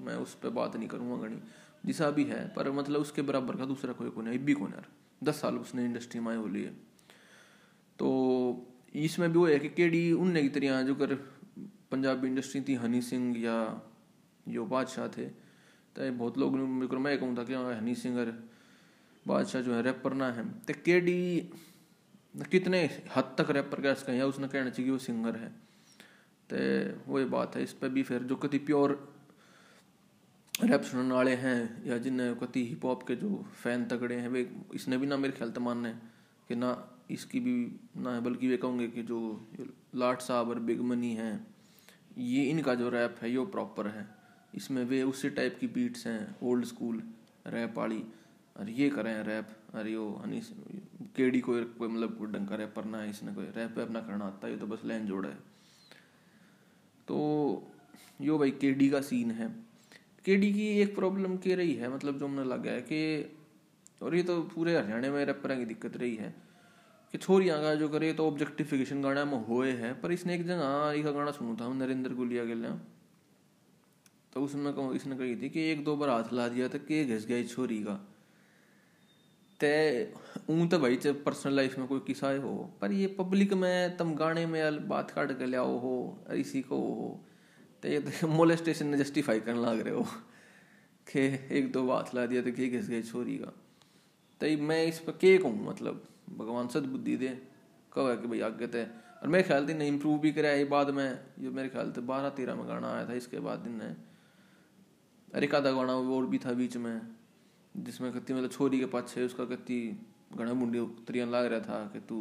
मैं 0.01 0.17
उस 0.17 0.35
पर 0.35 0.51
बात 0.51 0.77
नहीं 0.77 0.89
करूँगा 0.89 1.17
गणी, 1.25 1.43
जिसा 1.87 2.11
भी 2.11 2.25
है, 2.25 2.47
पर 2.57 2.71
मतलब 2.73 3.01
उसके 3.01 3.23
बराबर 3.23 3.57
का 3.57 3.65
दूसरा 3.65 3.93
कोई 3.93 4.11
कौन 4.11 4.29
है 4.29 4.39
भी 4.39 4.53
कौन 4.53 4.73
यार, 4.73 4.87
दस 5.25 5.41
साल 5.41 5.57
उसने 5.57 5.85
इंडस्ट्री 5.85 6.21
में 6.21 6.37
हो 6.37 6.47
लिए। 6.49 6.73
तो 7.99 8.67
इसमें 8.95 9.33
भी 9.33 9.39
वो 9.39 9.47
है 9.47 9.59
कि 9.59 9.69
केडी 9.71 10.11
उनने 10.13 10.43
की 10.43 10.49
तरह 10.51 10.83
जो 10.83 10.95
कर 10.95 11.15
पंजाबी 11.93 12.29
इंडस्ट्री 12.29 12.61
थी 12.61 12.75
हनी 12.75 13.01
सिंह 13.03 13.37
या 13.39 13.57
जो 14.47 14.65
बादशाह 14.67 15.09
थे। 15.09 15.25
तो 15.97 16.11
बहुत 16.13 16.39
लोग 16.39 16.55
मैं 16.55 17.19
कहूँ 17.19 17.37
था 17.39 17.45
कि 17.45 17.55
हाँ, 17.55 17.75
हनी 17.75 17.95
सिंगर 17.95 18.33
बादशाह 19.27 19.63
जो 19.63 19.75
है 19.75 19.83
रैपर 19.83 20.15
ना 20.15 20.31
है। 20.33 20.49
तो 20.61 20.75
के 20.85 21.01
डी 21.01 21.51
कितने 22.51 22.79
हद 23.17 23.35
तक 23.39 23.51
रैपर 23.51 23.81
कह 23.81 23.95
सकें 23.95 24.15
या 24.15 24.27
उसने 24.27 24.49
कहना 24.49 24.71
चाहिए 24.71 24.85
कि 24.85 24.91
वो 24.91 24.99
सिंगर 24.99 25.37
है। 25.37 25.49
तो 26.51 27.13
वही 27.13 27.25
बात 27.27 27.57
है 27.57 27.63
इस 27.63 27.73
पर 27.73 27.89
भी 27.89 28.03
फिर 28.03 28.23
जो 28.23 28.37
कति 28.37 28.59
प्योर 28.59 28.99
रैप 30.55 30.83
सुनने 30.83 31.15
वाले 31.15 31.35
हैं 31.35 31.87
या 31.87 31.99
जिन्हें 31.99 32.35
कति 32.37 32.65
हिप 32.67 32.85
हॉप 32.85 33.03
के 33.03 33.15
जो 33.17 33.29
फ़ैन 33.63 33.85
तगड़े 33.85 34.15
हैं 34.15 34.29
वे 34.29 34.49
इसने 34.75 34.97
भी 34.99 35.07
ना 35.07 35.17
मेरे 35.17 35.33
ख्याल 35.33 35.51
तो 35.51 35.61
मानने 35.61 35.93
कि 36.49 36.55
ना 36.55 36.71
इसकी 37.11 37.41
भी 37.41 37.55
ना 37.97 38.15
है 38.15 38.21
बल्कि 38.21 38.49
वे 38.49 38.57
कहूँगे 38.57 38.89
कि 38.89 39.03
जो 39.03 39.19
लाट 39.95 40.21
साहब 40.21 40.49
और 40.49 40.59
बिग 40.61 40.81
मनी 40.81 41.15
हैं 41.15 41.35
ये 42.21 42.45
इनका 42.45 42.75
जो 42.75 42.89
रैप 42.89 43.17
है, 43.23 43.31
ये 43.31 43.45
प्रॉपर 43.47 43.87
है। 43.87 44.07
इसमें 44.55 44.85
वे 44.85 45.03
उसी 45.03 45.31
टाइप 45.31 45.57
की 45.61 45.67
बीट्स 45.67 46.07
हैं 46.07 46.37
ओल्ड 46.43 46.65
स्कूल 46.65 47.03
रैप 47.47 47.79
वाली 47.79 48.03
और 48.57 48.71
ये 48.71 48.89
करें 48.91 49.23
रैप। 49.25 49.57
अरे 49.75 49.93
यो 49.93 50.09
हनी 50.25 50.41
केडी 51.17 51.41
कोई 51.41 51.65
कोई 51.79 51.89
मतलब 51.89 52.17
कोई 52.19 52.29
ढंग 52.29 52.49
का 52.49 52.57
रैपर 52.57 52.87
है, 52.97 53.11
इसने 53.11 53.35
कोई 53.35 53.45
रैप 53.47 53.79
वैप 53.79 53.91
ना 53.91 54.01
करना 54.01 54.25
आता, 54.25 54.49
ये 54.49 54.57
तो 54.57 54.67
बस 54.67 54.85
लाइन 54.85 55.07
जोड़ा 55.07 55.29
है। 55.29 55.39
तो 57.09 57.73
यो 58.21 58.39
भाई 58.39 58.51
केडी 58.51 58.89
का 58.91 59.01
सीन 59.01 59.31
है। 59.31 59.49
केडी 60.25 60.53
की 60.53 60.67
एक 60.81 60.95
प्रॉब्लम 60.95 61.37
के 61.37 61.55
रही 61.55 61.75
है 61.75 61.95
मतलब 61.95 62.19
जो 62.19 62.27
हमने 62.27 62.45
लगा 62.45 62.71
है 62.71 62.81
कि, 62.83 63.37
और 64.03 64.15
ये 64.15 64.23
तो 64.23 64.43
पूरे 64.43 64.77
हरियाणा 64.77 65.11
में 65.11 65.25
रैपर 65.25 65.57
की 65.57 65.65
दिक्कत 65.65 65.97
रही 65.97 66.17
है। 66.17 66.35
कि 67.13 67.19
छोरियाँ 67.19 67.61
का 67.63 67.75
जो 67.75 67.89
करे 67.89 68.13
तो 68.13 68.27
ऑब्जेक्टिफिकेशन 68.27 69.03
गाना 69.03 69.25
में 69.25 69.47
होए 69.47 69.71
है, 69.73 69.93
पर 69.95 70.13
इसने 70.13 70.35
एक 70.35 70.47
जगह 70.47 70.93
एक 70.97 71.07
गाना 71.07 71.31
सुना 71.31 71.55
था, 71.55 71.73
नरेंद्र 71.75 72.15
गुलिया 72.15 72.45
के 72.47 72.55
लिए। 72.55 72.71
तो 74.33 74.41
उसमें 74.41 74.73
कहूँ, 74.75 74.95
इसने 74.95 75.17
कही 75.17 75.37
थी 75.37 75.49
कि 75.49 75.61
एक 75.61 75.85
दो 75.85 75.97
बार 75.97 76.09
हाथ 76.09 76.33
ला 76.33 76.49
दिया 76.49 76.69
था 76.69 76.79
कि 76.79 77.05
घिस 77.05 77.27
गया 77.27 77.43
छोरी 77.45 77.83
का। 77.83 77.95
ते 79.61 80.13
ऊँ 80.51 80.69
तो 80.69 80.79
भाई 80.79 80.97
पर्सनल 80.97 81.55
लाइफ 81.55 81.79
में 81.79 81.87
कोई 81.89 82.01
किस्सा 82.01 82.29
हो, 82.37 82.71
पर 82.81 82.93
ये 82.93 83.07
पब्लिक 83.07 83.53
में, 83.53 83.97
तुम 83.97 84.15
गाने 84.15 84.47
में 84.47 84.89
बात 84.89 85.11
काट 85.11 85.39
के 85.39 85.47
लियाओ 85.47 85.79
हो, 85.79 86.25
इसी 86.33 86.63
को 86.63 86.77
हो 86.77 87.21
तो 87.83 87.89
ये 87.89 88.01
तो 88.01 88.29
मोलेस्टेशन 88.39 88.87
ने 88.87 88.99
जस्टिफाई 88.99 89.41
करने 89.41 89.61
लग 89.61 89.81
रहे 89.81 89.95
हो। 89.95 90.07
कि 91.07 91.21
एक 91.51 91.73
दो 91.73 91.83
बात 91.83 92.15
ला 92.15 92.27
दिया 92.27 92.43
तो 92.43 92.53
के 92.53 92.69
घिस 92.69 92.89
गए 92.89 93.03
छोरी 93.03 93.37
का। 93.39 93.53
तो 94.41 94.63
मैं 94.63 94.85
इस 94.87 94.99
पर 94.99 95.13
के 95.13 95.39
कहूँ 95.39 95.67
मतलब? 95.69 96.07
भगवान 96.31 96.69
सदबुद्धि 96.69 97.17
दे। 97.17 97.29
कब 97.93 98.09
है 98.09 98.17
कि 98.17 98.29
भाई 98.29 98.41
आगे 98.43 98.67
थे 98.69 98.85
और 98.85 99.29
मेरे 99.29 99.45
ख्याल 99.45 99.67
दिन 99.67 99.83
इम्प्रूव 99.83 100.19
भी 100.21 100.33
कराया 100.33 100.55
ये 100.57 100.65
बाद 100.67 100.91
में 100.91 101.09
ये 101.39 101.51
मेरे 101.51 101.69
ख्याल 101.69 101.93
से 101.93 102.01
बारह 102.03 102.29
तेरह 102.31 102.55
में 102.55 102.69
गाना 102.69 102.93
आया 102.93 103.09
था, 103.09 103.15
इसके 103.15 103.39
बाद 103.41 103.59
दिन 103.61 103.77
ने 103.79 103.95
अरे 105.29 105.47
का 105.47 105.61
गाना 105.61 105.95
और 105.95 106.27
भी 106.27 106.39
था 106.39 106.53
बीच 106.55 106.77
में, 106.77 107.01
जिसमें 107.75 108.13
कत्ती 108.13 108.35
मतलब 108.35 108.51
छोरी 108.51 108.79
के 108.81 108.87
पाछे 108.87 109.25
उसका 109.25 109.45
कत्ती 109.47 109.81
घना 110.33 110.55
मुंडी 110.55 110.79
उतरिया 110.79 111.27
लाग 111.27 111.47
रहा 111.47 111.61
था 111.61 111.85
कि 111.93 112.01
तू 112.01 112.21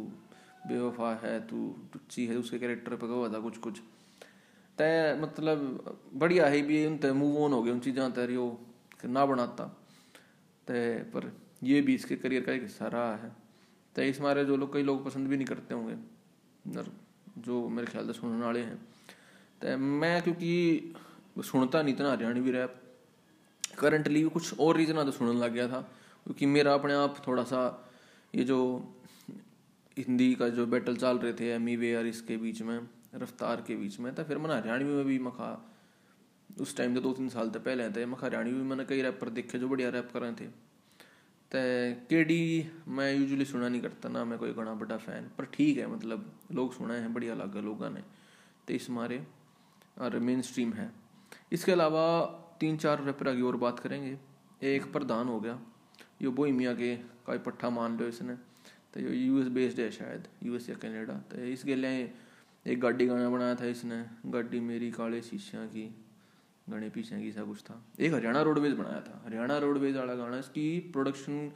बेवफा 0.66 1.14
है, 1.22 1.40
तू 1.40 1.74
टुच्ची 1.92 2.26
है, 2.26 2.36
उसके 2.36 2.58
कैरेक्टर 2.58 2.94
पे 2.94 3.06
कहा 3.06 3.32
था 3.32 3.40
कुछ 3.40 3.58
कुछ 3.58 3.80
तय 4.78 5.18
मतलब 5.22 5.98
बढ़िया 6.14 6.46
है 6.46 6.62
भी 6.62 6.86
उन 6.86 6.96
तय 6.98 7.12
मूव 7.12 7.42
ऑन 7.42 7.52
हो 7.52 7.62
गए 7.62 7.70
उन 7.70 7.80
चीज़ों 7.80 8.10
तय 8.10 9.08
ना 9.08 9.24
बनाता। 9.26 9.64
तय 10.66 10.94
पर 11.14 11.32
ये 11.62 11.80
भी 11.80 11.94
इसके 11.94 12.16
करियर 12.16 12.42
का 12.44 12.52
एक 12.52 12.62
हिस्सा 12.62 12.86
रहा 12.88 13.14
है। 13.16 13.32
तय 13.94 14.08
इस 14.08 14.20
मारे 14.20 14.44
जो 14.44 14.56
लोग 14.56 14.72
कई 14.72 14.82
लोग 14.82 15.04
पसंद 15.04 15.28
भी 15.28 15.36
नहीं 15.36 15.46
करते 15.46 15.74
होंगे। 15.74 15.96
जो 17.38 17.68
मेरे 17.68 17.86
ख्याल 17.86 18.06
से 18.06 18.12
सुनने 18.12 18.44
वाले 18.44 18.60
हैं। 18.60 18.76
तो 19.62 19.76
मैं 19.78 20.22
क्योंकि 20.22 20.50
सुनता 21.38 21.82
नहीं, 21.82 21.94
इतना 21.94 22.10
हरियाणवी 22.12 22.50
रैप। 22.50 22.76
करंटली 23.78 24.22
कुछ 24.22 24.58
और 24.60 24.76
रीज़न 24.76 25.04
तो 25.04 25.10
सुनने 25.10 25.40
लग 25.40 25.52
गया 25.52 25.68
था। 25.68 25.80
क्योंकि 26.24 26.46
मेरा 26.46 26.74
अपने 26.74 26.94
आप 26.94 27.22
थोड़ा 27.26 27.42
सा 27.42 27.90
ये 28.34 28.44
जो 28.44 28.58
हिंदी 29.98 30.34
का 30.34 30.48
जो 30.48 30.66
बैटल 30.66 30.96
चल 30.96 31.18
रहे 31.18 31.32
थे 31.32 31.50
एमी 31.50 31.76
वे 31.76 31.94
और 31.96 32.06
इसके 32.06 32.36
बीच 32.36 32.62
में, 32.62 32.80
रफ्तार 33.14 33.60
के 33.66 33.76
बीच 33.76 33.98
में 34.00 34.14
था 34.14 34.22
फिर 34.22 34.38
मैंने 34.38 34.54
हरियाणवी 34.54 34.94
में 34.94 35.04
भी 35.04 35.18
मखा। 35.18 35.50
उस 36.60 36.76
टाइम 36.76 36.94
तो 36.94 37.00
दो 37.00 37.12
तीन 37.12 37.28
साल 37.28 37.50
तक 37.50 37.64
पहले 37.64 37.90
थे। 37.90 38.06
मखा 38.06 38.26
हरियाणवी 38.26 38.52
में 38.52 38.64
मैंने 38.64 38.84
कई 38.84 39.02
रैपर 39.02 39.28
देखे 39.28 39.58
जो 39.58 39.68
बढ़िया 39.68 39.88
रैप 39.90 40.10
कर 40.12 40.20
रहे 40.20 40.32
थे। 40.32 40.69
तो 41.52 41.58
के 42.08 42.22
डी 42.24 42.70
मैं 42.88 43.12
यूजुअली 43.14 43.44
सुना 43.44 43.68
नहीं 43.68 43.80
करता 43.82 44.08
ना, 44.08 44.24
मैं 44.24 44.38
कोई 44.38 44.52
घना 44.52 44.74
बड़ा 44.74 44.96
फ़ैन 44.96 45.24
पर 45.38 45.44
ठीक 45.44 45.78
है 45.78 45.86
मतलब 45.86 46.32
लोग 46.52 46.74
सुना 46.74 46.94
है, 46.94 47.12
बढ़िया 47.12 47.34
लगा 47.34 47.60
लोगों 47.60 47.90
ने। 47.90 48.02
तो 48.68 48.74
इस 48.74 48.88
मारे, 48.90 49.22
और 49.98 50.18
मेन 50.18 50.42
स्ट्रीम 50.42 50.72
है। 50.72 50.90
इसके 51.52 51.72
अलावा 51.72 52.04
तीन 52.60 52.76
चार 52.76 53.02
रैपर 53.04 53.34
की 53.36 53.42
और 53.42 53.56
बात 53.56 53.80
करेंगे। 53.80 54.16
एक 54.66 54.92
प्रधान 54.92 55.28
हो 55.28 55.40
गया, 55.40 55.58
यो 56.22 56.30
बोहिमिया 56.30 56.74
के 56.74 56.94
का 57.26 57.36
पट्ठा 57.40 57.70
मान 57.70 57.98
लो 57.98 58.06
इसने। 58.06 58.34
तो 58.94 59.00
यो 59.00 59.10
यूएस 59.10 59.48
बेस्ड 59.48 59.80
है 59.80 59.90
शायद 59.90 60.28
यूएस 60.42 60.68
या 60.70 60.76
कनाडा 60.76 61.14
तो 61.30 61.42
इस 61.44 61.62
गले 61.66 61.88
एक 62.66 62.80
गाड़ी 62.80 63.06
गाना 63.06 63.28
बनाया 63.30 63.54
था 63.54 63.66
इसने, 63.66 64.04
गाड़ी 64.26 64.60
मेरी 64.60 64.90
काले 64.90 65.20
शीशिया 65.22 65.64
की। 65.66 65.84
गणे 66.70 66.88
पीछे 66.90 67.20
की 67.20 67.32
सा 67.32 67.42
कुछ 67.42 67.60
था। 67.60 67.74
एक 68.00 68.14
हरियाणा 68.14 68.42
रोडवेज़ 68.42 68.74
बनाया 68.74 69.00
था। 69.00 69.22
हरियाणा 69.26 69.58
रोडवेज़ 69.58 69.96
वाला 69.98 70.14
गाना 70.14 70.38
इसकी 70.38 70.78
प्रोडक्शन 70.92 71.52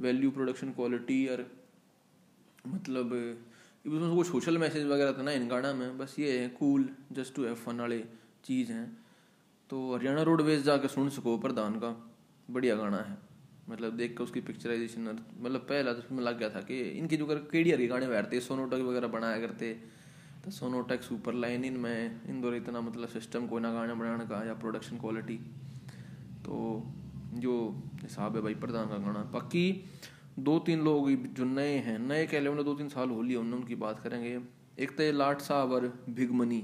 वैल्यू 0.00 0.30
प्रोडक्शन 0.30 0.70
क्वालिटी 0.70 1.26
और 1.26 1.46
मतलब 2.66 3.12
उसमें 3.86 4.14
कोई 4.14 4.24
सोशल 4.24 4.58
मैसेज 4.58 4.86
वगैरह 4.86 5.12
था 5.12 5.22
ना 5.22 5.32
इन 5.32 5.48
गाना 5.48 5.72
में। 5.72 5.98
बस 5.98 6.16
ये 6.18 6.38
है 6.38 6.48
cool 6.48 6.88
just 7.12 7.34
to 7.34 7.44
have 7.44 7.54
fun 7.54 7.80
वाले 7.80 8.04
चीज़ 8.44 8.72
हैं। 8.72 8.86
तो 9.70 9.94
हरियाणा 9.94 10.22
रोडवेज़ 10.22 10.62
जाके 10.64 10.88
सुन 10.88 11.08
सको 11.10 11.38
प्रधान 11.38 11.78
का। 11.78 11.90
बढ़िया 12.50 12.74
गाना 12.76 12.96
है। 12.96 13.16
मतलब 13.70 13.96
देख 13.96 14.16
के 14.16 14.22
उसकी 14.22 14.40
पिक्चराइजेशन 14.40 15.18
मतलब 15.40 15.60
पहला 15.60 15.92
तो 15.92 15.98
उसमें 15.98 16.22
लग 16.24 16.38
गया 16.38 16.48
था 16.50 16.60
कि 16.60 16.80
इनकी 16.90 17.16
जो 17.16 17.26
कर 17.26 17.38
केडी 17.52 17.72
हरी 17.72 17.86
गाने 17.86 18.06
बैठते 18.08 18.40
सोनोटक 18.40 18.84
वगैरह 18.84 19.08
बनाया 19.08 19.40
करते 19.40 19.97
तो 20.48 20.52
सोनोटेक 20.52 21.02
सुपर 21.02 21.34
लाइन 21.34 21.64
इन 21.64 21.76
में 21.76 22.20
इन 22.28 22.40
दो 22.40 22.52
इतना 22.54 22.80
मतलब 22.80 23.08
सिस्टम 23.08 23.46
कोई 23.46 23.60
ना 23.60 23.72
गाना 23.72 23.94
बनाने 23.94 24.24
का 24.26 24.36
या 24.46 24.52
प्रोडक्शन 24.54 24.96
क्वालिटी 24.96 25.36
तो 26.40 26.60
जो 27.34 27.54
हिसाब 28.02 28.36
है 28.36 28.42
भाई 28.42 28.54
प्रधान 28.54 28.88
का 28.88 28.96
गाना। 28.96 29.22
बाकी 29.28 29.64
दो 30.38 30.58
तीन 30.58 30.80
लोग 30.80 31.10
जो 31.34 31.44
नए 31.44 31.74
हैं, 31.78 31.98
नए 31.98 32.26
कह 32.26 32.40
ले 32.40 32.62
दो 32.64 32.74
तीन 32.74 32.88
साल 32.88 33.10
हो 33.10 33.20
लिए 33.22 33.36
उनकी 33.36 33.74
बात 33.74 34.00
करेंगे। 34.00 34.40
एक 34.78 34.96
तो 34.96 35.10
लाट 35.12 35.40
साहब 35.40 35.72
और 35.72 35.86
बिग 36.08 36.32
मनी 36.32 36.62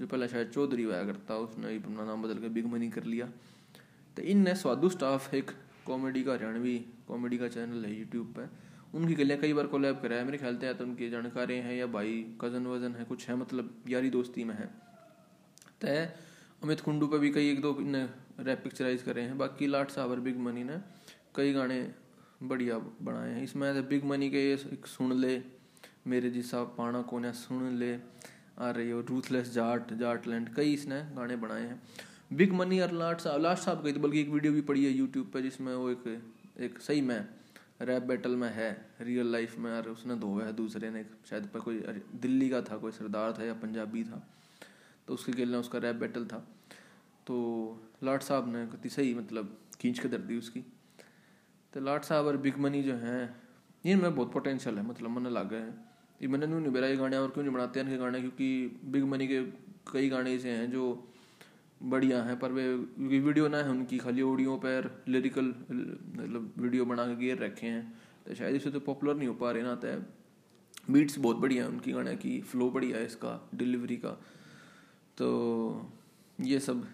जो 0.00 0.06
पहले 0.06 0.28
शायद 0.28 0.48
चौधरी 0.48 0.82
हुआ 0.82 1.02
करता, 1.04 1.36
उसने 1.36 1.76
अपना 1.76 2.04
नाम 2.04 2.22
बदल 2.22 2.40
के 2.40 2.48
बिग 2.48 2.72
मनी 2.72 2.88
कर 2.88 3.04
लिया। 3.04 3.26
तो 4.16 4.22
इनने 4.24 4.54
स्वादु 4.54 4.88
स्टाफ 4.88 5.34
एक 5.34 5.50
कॉमेडी 5.86 6.22
का 6.24 6.32
हरियाणवी 6.32 6.78
कॉमेडी 7.08 7.38
का 7.38 7.48
चैनल 7.50 7.84
है 7.84 7.98
यूट्यूब 7.98 8.34
पे। 8.38 8.69
उनकी 8.94 9.14
गलियाँ 9.14 9.38
कई 9.40 9.52
बार 9.52 9.66
कोलैब 9.66 10.00
कराया 10.02 10.24
मेरे 10.24 10.38
ख्याल 10.38 10.56
से 10.56 10.66
या 10.66 10.72
तो 10.72 10.84
उनकी 10.84 11.08
जानकारी 11.10 11.56
हैं 11.58 11.74
या 11.74 11.86
भाई 11.88 12.14
कज़न 12.40 12.66
वज़न 12.66 12.94
है, 12.94 13.04
कुछ 13.04 13.28
है 13.28 13.36
मतलब 13.36 13.84
यारी 13.88 14.10
दोस्ती 14.10 14.44
में 14.44 14.54
है। 14.54 14.66
तो 15.80 15.88
अमित 16.62 16.80
कुंडू 16.80 17.06
पर 17.06 17.18
भी 17.18 17.30
कई 17.30 17.50
एक 17.50 17.60
दो 17.60 17.76
ने 17.80 18.02
रैप 18.40 18.60
पिक्चराइज 18.64 19.02
करे 19.02 19.22
हैं, 19.22 19.38
बाकी 19.38 19.66
लाट 19.66 19.98
और 19.98 20.20
बिग 20.20 20.38
मनी 20.38 20.64
ने 20.64 20.76
कई 21.36 21.52
गाने 21.52 21.80
बढ़िया 22.42 22.78
बनाए 22.78 23.32
हैं। 23.32 23.42
इसमें 23.42 23.88
बिग 23.88 24.04
मनी 24.04 24.30
के 24.30 24.52
एक 24.52 24.86
सुन 24.86 25.12
ले, 25.12 25.40
मेरे 26.06 26.30
जिसा 26.30 26.62
पाना 26.76 27.02
कोने 27.02 27.32
सुन 27.34 27.74
ले, 27.78 27.92
आ 28.58 28.70
रही 28.70 28.90
हो 28.90 29.00
रूथलेस 29.00 29.52
जाट 29.54 29.92
जाट 29.94 30.26
लैंड 30.28 30.54
कई 30.54 30.72
इसने 30.74 31.00
गाने 31.16 31.36
बनाए 31.36 31.62
हैं। 31.62 31.80
बिग 32.32 32.52
मनी 32.52 32.80
और 32.80 32.92
लाट 32.94 33.20
साहब 33.20 33.42
लाट 33.42 33.58
साहब 33.58 33.82
गई 33.82 33.92
थी, 33.92 33.98
बल्कि 33.98 34.20
एक 34.20 34.28
वीडियो 34.28 34.52
भी 34.52 34.60
पड़ी 34.62 34.84
है 34.84 34.90
यूट्यूब 34.90 35.30
पर 35.34 35.40
जिसमें 35.40 35.74
वो 35.74 35.90
एक 35.90 36.22
एक 36.60 36.80
सही 36.80 37.00
में 37.00 37.28
रैप 37.80 38.02
बैटल 38.02 38.36
में 38.36 38.48
है 38.50 38.70
रियल 39.00 39.32
लाइफ 39.32 39.58
में, 39.58 39.70
और 39.72 39.88
उसने 39.88 40.14
धोया 40.16 40.46
है, 40.46 40.52
दूसरे 40.52 40.90
ने 40.90 41.04
शायद 41.26 41.46
पर 41.46 41.60
कोई 41.60 41.78
दिल्ली 42.16 42.48
का 42.50 42.60
था, 42.62 42.76
कोई 42.76 42.92
सरदार 42.92 43.32
था 43.32 43.44
या 43.44 43.54
पंजाबी 43.56 44.04
था 44.04 44.22
तो 45.08 45.14
उसके 45.14 45.32
खेलने 45.32 45.56
उसका 45.56 45.78
रैप 45.78 45.96
बैटल 45.96 46.24
था। 46.26 46.38
तो 47.26 47.36
लाट 48.04 48.22
साहब 48.22 48.52
ने 48.52 48.66
कति 48.66 48.88
सही 48.88 49.14
मतलब 49.14 49.56
खींच 49.80 49.98
के 49.98 50.08
दर 50.08 50.18
दी 50.20 50.38
उसकी। 50.38 50.60
तो 51.72 51.80
लाट 51.80 52.04
साहब 52.04 52.26
और 52.26 52.36
बिग 52.36 52.58
मनी 52.58 52.82
जो 52.82 52.94
हैं 52.96 53.34
इनमें 53.84 54.14
बहुत 54.14 54.32
पोटेंशियल 54.32 54.78
है 54.78 54.86
मतलब 54.86 55.10
मन 55.10 55.26
लग 55.28 55.48
गए 55.50 55.58
हैं। 55.58 55.88
ये 56.20 56.28
मैंने 56.28 56.46
नहीं 56.46 56.72
बेरा 56.72 56.86
ये 56.86 56.96
गाने, 56.96 57.16
और 57.16 57.30
क्यों 57.30 57.44
नहीं 57.44 57.54
बनाते 57.54 57.80
हैं 57.80 57.86
इनके 57.86 57.98
गाने? 57.98 58.20
क्योंकि 58.20 58.80
बिग 58.84 59.04
मनी 59.04 59.26
के 59.28 59.42
कई 59.92 60.08
गाने 60.08 60.34
ऐसे 60.34 60.50
हैं 60.50 60.70
जो 60.70 61.09
बढ़िया 61.80 62.22
हैं, 62.22 62.38
पर 62.38 62.52
वे 62.52 62.64
वीडियो 63.18 63.48
ना 63.48 63.58
है 63.58 63.70
उनकी, 63.70 63.98
खाली 63.98 64.22
ऑडियो 64.22 64.56
पर 64.56 64.90
लिरिकल 65.08 65.44
मतलब 65.44 66.52
वीडियो 66.58 66.84
बना 66.84 67.06
के 67.06 67.16
गेर 67.16 67.38
रखे 67.38 67.66
हैं। 67.66 67.92
तो 68.26 68.34
शायद 68.34 68.54
इसे 68.54 68.70
तो 68.70 68.80
पॉपुलर 68.80 69.16
नहीं 69.16 69.28
हो 69.28 69.34
पा 69.34 69.50
रहे 69.50 69.62
ना 69.62 69.74
तो 69.74 70.00
बीट्स 70.92 71.18
बहुत 71.18 71.36
बढ़िया 71.36 71.64
है 71.64 71.70
उनकी 71.70 71.92
गाने 71.92 72.14
की 72.16 72.40
फ्लो 72.42 72.70
बढ़िया 72.70 72.98
है 72.98 73.04
इसका 73.06 73.50
डिलीवरी 73.54 73.96
का। 73.96 74.10
तो 75.18 75.28
ये 76.38 76.58
सब 76.60 76.86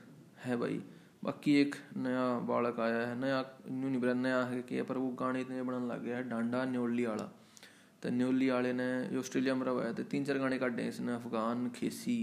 है 0.44 0.56
भाई। 0.56 0.82
बाकी 1.24 1.54
एक 1.56 1.74
नया 1.96 2.38
बालक 2.40 2.80
आया 2.80 2.98
है, 2.98 3.18
नया, 3.20 3.44
न्यू 3.70 3.88
नहीं 3.90 4.14
नया 4.14 4.42
है 4.44 4.60
कि 4.62 4.82
पर 4.82 4.98
वो 4.98 5.08
गाने 5.10 5.40
इतने 5.40 5.62
बनाने 5.62 5.86
लग 5.86 6.04
गया 6.04 6.16
है, 6.16 6.28
डांडा 6.28 6.64
न्योली 6.64 7.06
वाला 7.06 7.30
तो 8.02 8.10
न्योली 8.10 8.50
वाले 8.50 8.72
ने 8.72 9.18
ऑस्ट्रेलिया 9.18 9.54
में 9.54 9.66
है 9.66 9.92
तो 9.94 10.02
तीन 10.04 10.24
चार 10.24 10.38
गाने 10.38 10.58
काटे 10.58 10.82
हैं 10.82 10.88
इसने, 10.88 11.14
अफगान, 11.14 11.68
खेसी 11.70 12.18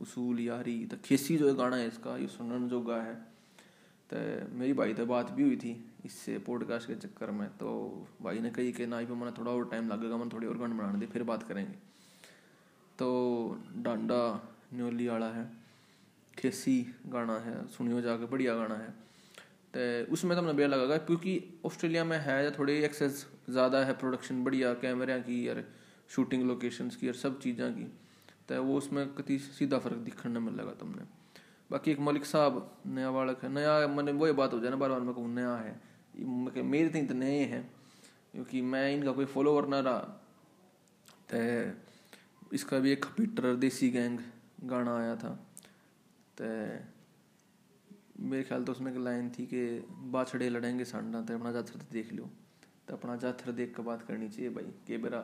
उसूल, 0.00 0.40
यारी 0.40 0.84
तो 0.86 0.96
खेसी 1.04 1.36
जो 1.36 1.48
है 1.48 1.54
गाना 1.56 1.76
है 1.76 1.86
इसका, 1.88 2.16
ये 2.16 2.26
सुनने 2.28 2.68
जोगा 2.68 2.96
है। 3.02 3.14
तो 4.10 4.16
मेरी 4.58 4.72
भाई 4.72 4.94
तो 4.94 5.06
बात 5.06 5.30
भी 5.30 5.42
हुई 5.42 5.56
थी 5.56 5.72
इससे 6.04 6.38
पॉडकास्ट 6.40 6.88
के 6.88 6.94
चक्कर 6.96 7.30
में 7.30 7.48
तो 7.58 7.70
भाई 8.22 8.38
ने 8.40 8.50
कही 8.50 8.72
कि 8.72 8.86
ना 8.86 9.00
पे 9.00 9.14
मैंने 9.14 9.32
थोड़ा 9.38 9.50
और 9.52 9.68
टाइम 9.70 9.88
लगेगा 9.88 10.16
मैं 10.16 10.28
थोड़ी 10.28 10.46
और 10.46 10.58
गाने 10.58 10.74
बनाने 10.74 10.98
दे, 10.98 11.06
फिर 11.06 11.22
बात 11.22 11.42
करेंगे। 11.42 11.72
तो 12.98 13.08
डांडा 13.76 14.22
न्योली 14.74 15.06
वाला 15.08 15.28
है, 15.28 15.46
खेसी 16.34 16.80
गाना 17.06 17.38
है, 17.38 17.66
सुनियो 17.68 18.00
जाके 18.00 18.26
बढ़िया 18.26 18.54
गाना 18.54 18.74
है। 18.74 18.90
तो 19.74 20.12
उसमें 20.12 20.34
तो 20.36 20.42
हमने 20.42 20.52
बेर 20.52 20.68
लगा, 20.68 20.96
क्योंकि 20.98 21.60
ऑस्ट्रेलिया 21.64 22.04
में 22.04 22.18
है 22.18 22.42
या 22.44 22.50
थोड़ी 22.50 22.72
एक्सेस 22.82 23.26
ज़्यादा 23.50 23.84
है 23.84 23.92
प्रोडक्शन 23.98 24.44
बढ़िया, 24.44 24.74
कैमरा 24.74 25.18
की, 25.20 25.46
यार 25.48 25.64
शूटिंग 26.10 26.42
लोकेशंस 26.44 26.96
की 26.96 27.08
और 27.08 27.14
सब 27.14 27.40
चीज़ों 27.40 27.70
की। 27.72 27.86
तो 28.50 28.62
वो 28.64 28.76
उसमें 28.76 29.14
कति 29.14 29.38
सीधा 29.38 29.78
फ़र्क 29.78 29.98
दिखने 30.04 30.40
में 30.40 30.52
लगा 30.52 30.72
तुमने। 30.74 31.04
बाकी 31.70 31.90
एक 31.90 32.00
मलिक 32.00 32.24
साहब, 32.26 32.54
नया 32.86 33.10
बालक 33.10 33.42
है, 33.42 33.48
नया, 33.48 33.86
मैंने 33.88 34.12
वही 34.12 34.32
बात 34.34 34.52
हो 34.52 34.60
जाए 34.60 34.70
ना 34.70 34.76
बार 34.76 34.90
बार, 34.90 35.00
मैं 35.00 35.14
कहूँ 35.14 35.34
नया 35.34 35.54
है। 35.56 36.62
मेरे 36.64 36.88
तीन 36.88 37.06
तो 37.06 37.14
नए 37.14 37.44
हैं, 37.46 37.62
क्योंकि 38.32 38.60
मैं 38.62 38.92
इनका 38.94 39.12
कोई 39.12 39.24
फॉलोवर 39.26 39.66
ना 39.68 39.80
रहा। 39.80 39.98
तो 41.30 42.54
इसका 42.54 42.78
भी 42.78 42.90
एक 42.92 43.04
पीटर 43.16 43.54
देसी 43.56 43.90
गैंग 43.90 44.18
गाना 44.64 44.96
आया 44.98 45.14
था। 45.16 45.28
तो 46.36 46.44
मेरे 48.20 48.42
ख्याल 48.42 48.64
तो 48.64 48.72
उसमें 48.72 48.90
एक 48.92 48.98
लाइन 48.98 49.30
थी 49.30 49.46
कि 49.46 49.62
बाछड़े 50.10 50.48
लड़ेंगे 50.48 50.84
सांडा 50.84 51.20
तो 51.22 51.34
अपना 51.34 51.52
जाथर 51.52 51.86
देख 51.92 52.12
लो। 52.12 52.28
तो 52.88 52.96
अपना 52.96 53.16
जाथर 53.16 53.52
देख 53.52 53.74
कर 53.76 53.82
बात 53.82 54.02
करनी 54.02 54.28
चाहिए 54.28 54.50
भाई, 54.50 54.64
के 54.86 54.98
बेरा 54.98 55.20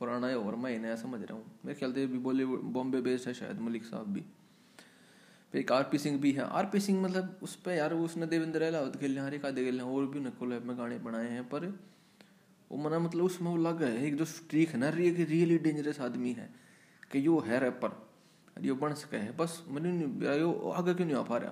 पुराना 0.00 0.26
है 0.26 0.38
और 0.38 0.56
मैं 0.56 0.78
नया 0.80 0.96
समझ 0.96 1.20
रहा 1.20 1.34
हूँ। 1.34 1.44
मेरे 1.64 1.78
ख्याल 1.78 1.92
से 1.92 2.06
भी 2.06 2.18
बॉलीवुड 2.18 2.60
बॉम्बे 2.72 3.00
बेस्ड 3.02 3.28
है 3.28 3.34
शायद, 3.34 3.60
मलिक 3.60 3.84
साहब 3.84 4.12
भी। 4.12 4.24
फिर 5.52 5.60
एक 5.60 5.72
आर 5.72 5.82
पी 5.84 5.98
सिंह 5.98 6.18
भी 6.20 6.32
है। 6.32 6.42
आर 6.42 6.66
पी 6.66 6.80
सिंह 6.80 7.02
मतलब 7.02 7.38
उस 7.42 7.54
पर 7.56 7.72
यार 7.72 7.94
उसने 7.94 8.26
देवेंद्र 8.26 8.62
अहलावत 8.62 8.96
खेल 8.96 9.18
हरे 9.18 9.38
का 9.38 9.50
खेल 9.52 9.80
और 9.82 10.06
भी 10.06 10.18
उन्हें 10.18 10.34
कोलैब 10.36 10.66
में 10.66 10.76
गाने 10.78 10.98
बनाए 11.00 11.30
हैं, 11.30 11.44
पर 11.44 11.66
वो 12.70 12.78
मना 12.78 12.98
मतलब 12.98 13.24
उसमें 13.24 13.50
वो 13.50 13.56
लग 13.58 13.82
है। 13.82 14.06
एक 14.06 14.16
जो 14.16 14.24
स्ट्रीक 14.26 14.68
है 14.68 14.78
ना 14.78 14.88
रियली 14.90 15.58
डेंजरस 15.58 16.00
आदमी 16.00 16.32
है 16.32 16.48
कि 17.12 17.26
यो 17.26 17.38
है 17.40 17.58
रैपर 17.60 17.96
यो 18.62 18.74
बन 18.76 18.94
सके 18.94 19.16
है। 19.16 19.36
बस 19.36 19.62
मैंने 19.68 19.90
यो 20.38 20.52
आगे 20.70 20.94
क्यों 20.94 21.06
नहीं 21.06 21.16
आ 21.16 21.22
पा 21.22 21.36
रहा? 21.36 21.50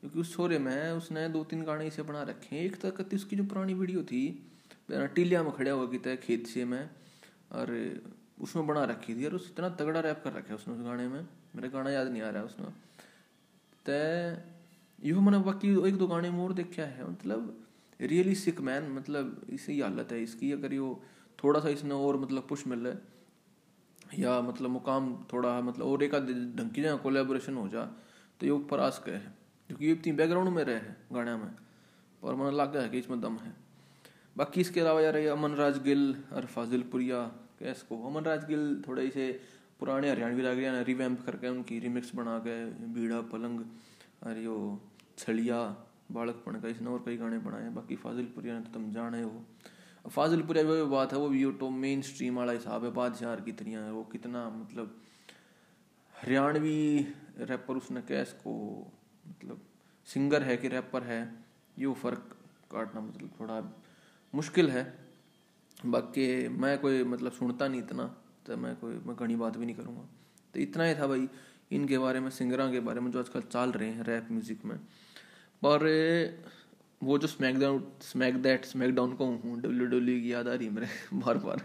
क्योंकि 0.00 0.18
उस 0.20 0.34
छोरे 0.34 0.58
में 0.58 0.90
उसने 0.92 1.28
दो 1.28 1.42
तीन 1.44 1.62
गाने 1.64 1.86
इसे 1.86 2.02
बना 2.02 2.22
रखे 2.22 2.56
हैं। 2.56 2.62
एक 2.62 2.76
तक 2.80 3.14
उसकी 3.14 3.36
जो 3.36 3.44
पुरानी 3.44 3.74
वीडियो 3.74 4.02
थी 4.04 4.22
टीलिया 4.90 5.42
में 5.42 5.52
खड़ा 5.52 5.72
हुआ 5.72 5.86
कि 5.88 6.16
खेत 6.16 6.46
से 6.46 6.64
में। 6.64 6.88
और 7.52 7.72
उसमें 8.40 8.66
बना 8.66 8.84
रखी 8.84 9.14
थी 9.14 9.26
और 9.26 9.34
उस 9.34 9.50
इतना 9.50 9.68
तगड़ा 9.68 10.00
रैप 10.00 10.20
कर 10.24 10.32
रखा 10.32 10.48
है 10.48 10.54
उसने 10.54 10.74
उस 10.74 10.80
गाने 10.80 11.08
में। 11.08 11.20
मेरा 11.56 11.68
गाना 11.68 11.90
याद 11.90 12.08
नहीं 12.08 12.22
आ 12.22 12.28
रहा 12.30 12.40
है 12.40 12.46
उसमें। 12.46 12.70
तो 13.88 15.06
यो 15.06 15.20
मैंने 15.20 15.38
बाकी 15.38 15.68
एक 15.88 15.96
दो 15.96 16.06
गाने 16.06 16.30
में 16.30 16.44
और 16.44 16.52
देखा 16.52 16.82
है। 16.82 17.10
मतलब 17.10 17.64
रियली 18.00 18.34
सिक 18.34 18.60
मैन 18.60 18.90
मतलब 18.92 19.46
इसी 19.50 19.80
हालत 19.80 20.12
है 20.12 20.22
इसकी। 20.22 20.52
अगर 20.52 20.72
यो 20.72 20.88
थोड़ा 21.44 21.60
सा 21.60 21.68
इसने 21.68 21.94
और 21.94 22.16
मतलब 22.16 22.46
पुश 22.48 22.66
मिल 22.66 22.86
रहा 22.86 22.96
या 24.18 24.40
मतलब 24.40 24.70
मुकाम 24.70 25.14
थोड़ा 25.32 25.60
मतलब 25.60 25.86
और 25.86 26.02
एक 26.02 26.14
ढंग 26.56 26.70
की 26.70 26.82
जगह 26.82 26.96
कोलेबोरेशन 26.96 27.54
हो 27.54 27.68
जा 27.68 27.84
तो 28.40 28.46
ये 28.46 28.50
ऊपर 28.52 28.80
आस 28.80 29.02
है। 29.08 29.18
क्योंकि 29.68 29.86
ये 29.86 29.92
इतनी 29.92 30.12
बैकग्राउंड 30.12 30.48
में 30.48 30.62
रहे 30.64 30.74
हैं 30.76 30.96
गाने 31.12 31.36
में। 31.36 31.50
और 32.22 32.34
मन 32.34 32.50
लग 32.52 32.76
है 32.76 32.88
कि 32.88 32.98
इसमें 32.98 33.20
दम 33.20 33.36
है। 33.36 33.65
बाकी 34.36 34.60
इसके 34.60 34.80
अलावा 34.80 35.00
यार 35.00 35.16
ये 35.16 35.28
अमन 35.28 35.54
राज 35.54 35.78
गिल 35.82 36.02
और 36.32 36.46
फाजिलपुरिया 36.46 37.20
कैस 37.58 37.82
को 37.88 38.02
अमन 38.06 38.24
राज 38.24 38.44
गिल 38.46 38.82
थोड़े 38.88 39.08
से 39.10 39.26
पुराने 39.80 40.10
हरियाणवी 40.10 40.42
लग 40.42 40.58
रहे 40.58 40.66
हैं 40.66 40.84
रिवैम्प 40.84 41.24
करके 41.26 41.48
उनकी 41.48 41.78
रिमिक्स 41.80 42.14
बना 42.14 42.38
के 42.46 42.54
बीड़ा, 42.92 43.20
पलंग 43.22 43.60
और 44.24 44.38
यो 44.38 44.56
छलिया 45.18 45.60
बालकपन 46.12 46.60
का 46.60 46.68
इसने 46.68 46.88
और 46.90 47.02
कई 47.06 47.16
गाने 47.16 47.38
बनाए, 47.38 47.68
बाकी 47.70 47.96
फाजिलपुरिया 47.96 48.54
ने 48.54 48.60
तो 48.60 48.72
तुम 48.72 48.90
जाने 48.92 49.22
हो। 49.22 49.42
फाजिलपुरिया 50.06 50.64
वो 50.64 50.86
बात 50.86 51.12
है, 51.12 51.18
वो 51.18 51.28
भी 51.28 51.44
तो 51.52 51.70
मेन 51.70 52.02
स्ट्रीम 52.02 52.36
वाला 52.36 52.52
हिसाब 52.52 52.84
है 52.84 52.90
बादशाह 52.92 53.36
की 53.40 53.52
तरह 53.52 53.78
है, 53.78 53.92
वो 53.92 54.04
कितना 54.12 54.48
मतलब 54.50 54.94
हरियाणवी 56.14 57.06
रैपर 57.40 57.76
उसने 57.76 58.00
कैस 58.02 58.32
को 58.44 58.52
मतलब 59.28 59.60
सिंगर 60.08 60.42
है 60.42 60.56
कि 60.56 60.68
रैपर 60.68 61.02
है, 61.02 61.20
ये 61.78 61.92
फ़र्क 61.94 62.36
काटना 62.72 63.00
मतलब 63.00 63.30
थोड़ा 63.40 63.60
मुश्किल 64.34 64.70
है। 64.70 64.84
बाकी 65.86 66.26
मैं 66.50 66.78
कोई 66.78 67.02
मतलब 67.04 67.32
सुनता 67.32 67.68
नहीं 67.68 67.80
इतना 67.80 68.04
तो 68.46 68.56
मैं 68.56 68.74
कोई, 68.76 68.94
मैं 68.96 69.16
घनी 69.16 69.36
बात 69.36 69.56
भी 69.56 69.66
नहीं 69.66 69.76
करूँगा। 69.76 70.02
तो 70.54 70.60
इतना 70.60 70.84
ही 70.84 70.94
था 70.94 71.06
भाई, 71.06 71.28
इनके 71.72 71.98
बारे 71.98 72.20
में, 72.20 72.30
सिंगरों 72.30 72.70
के 72.72 72.80
बारे 72.80 73.00
में 73.00 73.10
जो 73.10 73.18
आजकल 73.18 73.40
चल 73.42 73.70
रहे 73.72 73.88
हैं 73.90 74.04
रैप 74.04 74.28
म्यूज़िक 74.32 74.64
में। 74.64 74.76
पर 75.62 75.84
वो 77.02 77.18
जो 77.18 77.26
smack 77.28 77.58
down 77.58 77.82
smack 78.02 78.36
that 78.42 78.64
smack 78.64 78.94
down 78.94 79.12
को 79.14 79.24
हूँ 79.26 79.60
डब्ल्यू 79.60 79.86
डब्ल्यू 79.86 80.20
की 80.20 80.32
याद 80.32 80.48
आ 80.48 80.54
रही 80.54 80.68
मेरे 80.70 80.88
बार 81.14 81.38
बार 81.38 81.62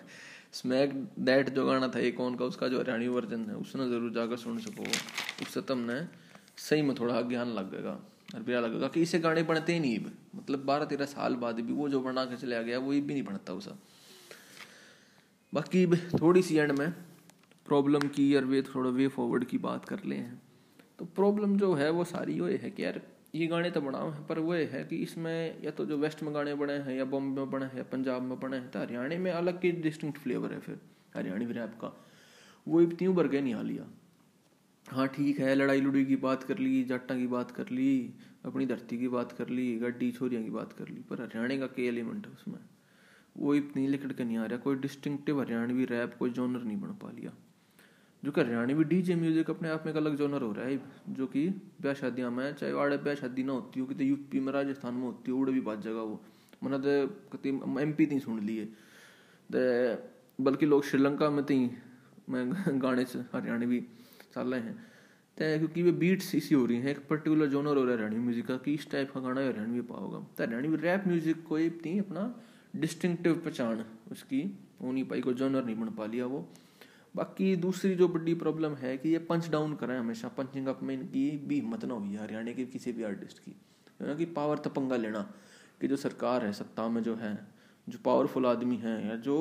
स्मैक 0.54 0.94
दैट 1.20 1.50
जो 1.50 1.66
गाना 1.66 1.88
था 1.88 2.00
एक 2.02 2.18
कौन 2.18 2.36
का, 2.36 2.46
उसका 2.46 2.68
जो 2.68 2.80
हरियाणी 2.80 3.08
वर्जन 3.08 3.46
है, 3.50 3.56
उसने 3.56 3.88
ज़रूर 3.90 4.12
जाकर 4.12 4.38
सुन 4.38 4.58
सको 4.60 4.84
उससे 5.42 5.62
तुमने 5.64 6.02
सही 6.60 6.82
में 6.82 6.96
थोड़ा 6.96 7.22
ज्ञान 7.24 7.48
लगेगा 7.50 8.00
और 8.36 8.42
बुरा 8.42 8.60
लगेगा 8.60 8.88
कि 8.88 9.02
इसे 9.02 9.20
गाने 9.20 9.44
बनते 9.44 9.74
ही 9.74 9.80
नहीं 9.80 10.00
मतलब 10.36 10.60
बारह 10.60 10.86
तेरह 10.86 11.06
साल 11.06 11.36
बाद 11.36 11.60
भी 11.60 11.74
वो 11.74 11.90
जो 11.90 12.00
बना 12.00 12.26
के 12.26 12.38
चला 12.38 12.62
गया, 12.62 12.80
वो 12.80 12.94
ये 12.94 13.02
भी 13.02 13.14
नहीं 13.14 13.24
बनता 13.24 13.54
उसा। 13.54 13.80
बाकी 15.54 15.88
थोड़ी 15.96 16.42
सी 16.42 16.56
एंड 16.58 16.72
में 16.72 16.92
प्रॉब्लम 17.66 18.00
की 18.00 18.36
और 18.36 18.46
वे 18.46 18.62
थोड़ा 18.62 18.90
वे 18.90 19.08
फॉरवर्ड 19.08 19.46
की 19.46 19.58
बात 19.58 19.86
कर 19.86 20.04
ले 20.06 20.16
हैं। 20.16 20.42
तो 21.00 21.06
प्रॉब्लम 21.06 21.58
जो 21.58 21.74
है, 21.74 21.90
वो 21.90 22.04
सारी 22.04 22.40
वो 22.40 22.48
है 22.48 22.72
कि 22.72 22.84
यार, 22.84 23.02
ये 23.36 23.48
गाने 23.48 23.72
तो 23.72 23.82
बनाओ 23.82 24.10
हैं, 24.10 24.28
पर 24.28 24.40
वो 24.40 24.54
है 24.54 24.84
कि 24.84 24.96
इसमें 24.96 25.64
या 25.64 25.72
तो 25.72 25.86
जो 25.86 25.98
वेस्ट 25.98 26.24
में 26.24 26.34
गाने 26.34 26.54
बने 26.54 26.74
हैं, 26.74 26.98
या 26.98 27.06
बॉम्बे 27.06 27.42
में 27.42 27.52
बने 27.52 27.66
हैं, 27.66 27.78
या 27.78 27.84
पंजाब 27.84 28.22
में 28.22 28.40
बने 28.40 28.58
हैं 28.58 28.72
तो 28.72 28.80
हरियाणा 28.80 29.16
में 29.16 29.32
अलग 29.32 29.62
की 29.62 29.72
डिस्टिंक्ट 29.72 30.20
फ्लेवर 30.20 30.54
है 30.54 30.60
फिर। 30.60 30.80
हरियाणी 31.16 31.46
रैप 31.46 31.72
का। 31.82 32.06
वो 32.68 32.82
इतनी 32.82 33.08
उभर 33.08 33.28
के 33.28 33.42
नहीं 33.42 33.54
आ 33.54 33.62
लिया। 33.62 33.84
हाँ 34.86 35.08
ठीक 35.08 35.40
है, 35.40 35.56
लड़ाई 35.56 35.82
लुड़ी 35.82 36.06
की 36.06 36.16
बात 36.16 36.44
कर 36.44 36.58
ली, 36.58 36.84
जाटा 36.84 37.16
की 37.16 37.28
बात 37.28 37.52
कर 37.52 37.70
ली, 37.70 38.14
अपनी 38.46 38.66
धरती 38.66 38.98
की 38.98 39.08
बात 39.08 39.32
कर 39.32 39.50
ली, 39.50 39.76
गड्डी 39.80 40.12
छोरियाँ 40.12 40.44
की 40.44 40.50
बात 40.50 40.74
कर 40.74 40.88
ली, 40.88 41.02
पर 41.02 41.22
हरियाणा 41.22 41.58
का 41.58 41.68
के 41.68 41.88
एलिमेंट 41.88 42.28
है 42.28 42.34
उसमें? 42.34 42.60
वो 43.38 43.56
इतनी 43.56 43.88
लिखट 43.88 44.12
के 44.18 44.24
नहीं 44.24 44.38
आ 44.38 44.46
रहा 44.46 44.58
कोई 44.58 44.76
डिस्टिंक्टिव 44.76 45.42
हरियाणवी 45.42 45.86
रैप 45.86 46.16
कोई 46.20 46.30
जॉनर 46.30 46.64
नहीं 46.64 46.78
बन 46.82 46.94
पा 47.02 47.12
लिया। 47.12 47.32
जो 48.24 48.32
कि 48.32 48.42
हरियाणवी 48.42 48.84
डीजे 48.84 49.16
म्यूज़िक 49.16 49.50
अपने 49.50 49.70
आप 49.70 49.84
में 49.86 49.92
एक 49.94 49.98
अलग 49.98 50.16
जॉनर 50.18 50.42
हो 50.42 50.52
रहा 50.52 50.66
है, 50.66 50.80
जो 51.10 51.28
कि 51.28 51.48
ब्याह 51.82 51.94
शादियाँ 51.94 52.32
में, 52.32 52.54
चाहे 52.54 52.74
वाड़े 52.74 52.98
ब्याह 52.98 53.16
शादी 53.16 53.44
ना 53.44 53.54
होती 53.54 53.80
हो 53.80 53.86
कि 53.86 54.10
यूपी 54.10 54.40
में, 54.40 54.52
राजस्थान 54.54 54.94
में 54.94 55.04
होती 55.04 55.32
हो, 55.32 55.38
उड़े 55.38 55.54
भी 55.54 55.62
बात 55.62 55.82
जगह 55.82 56.02
वो। 56.02 56.22
मैंने 56.64 56.78
तो 56.78 57.08
कति 57.34 57.50
एम 57.82 57.94
पी 57.94 58.06
तीन 58.06 58.20
सुन 58.20 58.40
लिए। 58.46 58.68
बल्कि 60.42 60.66
लोग 60.66 60.84
श्रीलंका 60.84 61.30
में 61.30 61.44
तीन 61.46 61.70
मैं 62.30 62.46
गाने 62.82 63.06
से 63.06 63.20
हरियाणवी 63.34 63.80
रहे 64.36 64.60
हैं। 64.60 64.76
तो 65.38 65.58
क्योंकि 65.58 65.82
वे 65.82 65.92
बीट्स 65.94 66.34
इसी 66.36 66.56
हो 66.56 66.66
रही 66.66 66.78
हैं। 66.78 66.90
एक 66.90 67.08
पर्टिकुलर 67.10 67.48
जोनर 67.48 67.78
हो 67.78 67.84
रहा 67.84 67.92
है 67.92 67.96
हरियाणवी 67.96 68.20
म्यूज़िक 68.20 68.46
का, 68.46 68.58
कि 68.58 68.74
इस 68.74 68.90
टाइप 68.92 69.12
का 69.12 69.20
गाना 69.20 69.42
हरियाणवी 69.42 69.82
पाओगा 69.84 70.20
तो 70.38 70.44
हरियाणवी 70.44 70.78
रैप 70.78 71.08
म्यूज़िक 71.08 71.44
कोई 71.48 71.68
नहीं 71.70 72.00
अपना 72.02 72.34
डिस्टिंक्टिव 72.76 73.34
पहचान 73.36 73.86
उसकी 74.12 74.42
वो 74.82 74.92
नहीं 74.92 75.04
पाई, 75.04 75.22
कोई 75.22 75.34
जोनर 75.34 75.66
नहीं 75.66 75.76
बन 75.76 75.90
पा 75.90 76.06
लिया 76.06 76.26
वो। 76.26 76.48
बाकी 77.16 77.56
दूसरी 77.58 77.96
जो 77.96 78.08
बड़ी 78.08 78.34
प्रॉब्लम 78.34 78.76
है 78.76 78.98
कि 78.98 79.10
ये 79.10 79.18
पंच 79.22 79.50
डाउन 79.50 79.74
करें 79.76 79.98
हमेशा। 79.98 80.28
पंचिंग 80.28 80.68
अप 80.68 80.84
में 80.84 80.94
इनकी 80.96 81.30
भी 81.48 81.56
हिम्मत 81.56 81.86
ना 81.86 81.94
हुई, 81.94 82.16
हरियाणा 82.16 82.52
के 82.52 82.66
किसी 82.68 82.92
भी 82.92 83.04
आर्टिस्ट 83.04 83.40
की। 83.40 83.56
ना 84.02 84.16
कि 84.16 84.26
पावर 84.28 84.58
तो 84.58 84.70
पंगा 84.70 84.96
लेना, 84.98 85.22
कि 85.82 85.88
जो 85.88 85.96
सरकार 85.98 86.46
है, 86.46 86.54
सत्ता 86.54 86.88
में 86.90 87.02
जो 87.04 87.16
है, 87.16 87.38
जो 87.88 88.00
पावरफुल 88.06 88.46
आदमी 88.46 88.76
हैं, 88.78 89.10
या 89.10 89.16
जो 89.18 89.36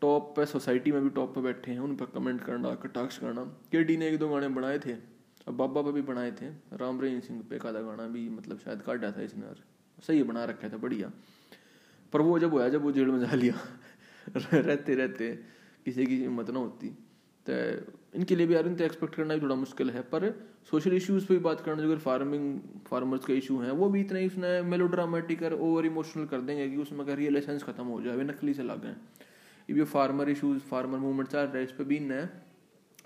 टॉप 0.00 0.32
पे 0.36 0.46
सोसाइटी 0.46 0.92
में 0.92 1.02
भी 1.02 1.10
टॉप 1.10 1.34
पे 1.34 1.40
बैठे 1.40 1.72
हैं, 1.72 1.78
उन 1.78 1.96
पर 1.96 2.06
कमेंट 2.06 2.44
करना, 2.44 2.74
कटाक्ष 2.74 3.18
करना। 3.18 3.44
के 3.44 3.84
डी 3.84 3.96
ने 3.96 4.08
एक 4.08 4.18
दो 4.18 4.28
गाने 4.28 4.48
बनाए 4.48 4.78
थे, 4.78 4.92
अब 5.48 5.54
बाबा 5.54 5.82
पे 5.82 5.92
भी 5.92 6.02
बनाए 6.02 6.32
थे। 6.32 6.46
राम 6.76 7.00
रहीम 7.00 7.20
सिंह 7.20 7.42
पे 7.50 7.58
का 7.58 7.72
गाना 7.72 8.06
भी 8.06 8.28
मतलब 8.28 8.58
शायद 8.58 8.82
काटा 8.82 9.12
था 9.12 9.22
इसने 9.22 9.46
और 9.46 9.56
सही 10.06 10.22
बना 10.22 10.44
रखा 10.44 10.68
था, 10.68 10.76
बढ़िया। 10.76 11.12
पर 12.12 12.20
वो 12.20 12.38
जब 12.38 12.50
हुआ 12.50 12.68
जब 12.68 12.82
वो 12.82 12.92
जेल 12.92 13.06
में 13.06 13.20
जा 13.20 13.34
लिया, 13.34 13.54
रहते 14.52 14.94
रहते 14.94 15.38
किसी 15.84 16.06
की 16.06 16.16
हिम्मत 16.16 16.50
ना 16.50 16.58
होती। 16.58 16.88
तो 17.46 17.52
इनके 18.14 18.36
लिए 18.36 18.46
भी 18.46 18.54
यार, 18.54 18.66
इनसे 18.66 18.84
एक्सपेक्ट 18.84 19.14
करना 19.14 19.34
भी 19.34 19.42
थोड़ा 19.42 19.54
मुश्किल 19.54 19.90
है, 19.90 20.00
पर 20.00 20.50
सोशल 20.70 20.92
इश्यूज़ 20.92 21.26
पे 21.26 21.34
भी 21.34 21.40
बात 21.40 21.60
करना, 21.60 21.82
जो 21.82 21.96
फ़ार्मिंग 21.96 22.60
फार्मर्स 22.86 23.24
के 23.24 23.34
इशू 23.34 23.58
हैं, 23.58 23.70
वो 23.70 23.88
भी 23.88 24.00
इतने 24.00 24.26
उसने 24.26 24.62
मेलोड्रामेटिक 24.62 25.42
और 25.42 25.54
ओवर 25.54 25.86
इमोशनल 25.86 26.24
कर 26.24 26.40
देंगे 26.40 26.70
कि 26.70 26.76
उसमें 26.76 27.06
का 27.06 27.14
रियल 27.14 27.36
एसेंस 27.36 27.62
खत्म 27.62 27.84
हो 27.84 28.02
जाए, 28.02 28.16
वे 28.16 28.24
नकली 28.24 28.54
से 28.54 28.62
लग। 28.62 28.96
ये 29.70 29.84
फार्मर 29.86 30.28
इशूज 30.30 30.60
फार्मर 30.60 30.98
मूवमेंट 30.98 31.28
चल 31.28 31.38
रहा 31.38 31.56
है 31.56 31.64
इस 31.64 31.72
पर 31.72 31.84
भी 31.84 31.96
इन्हें 31.96 32.28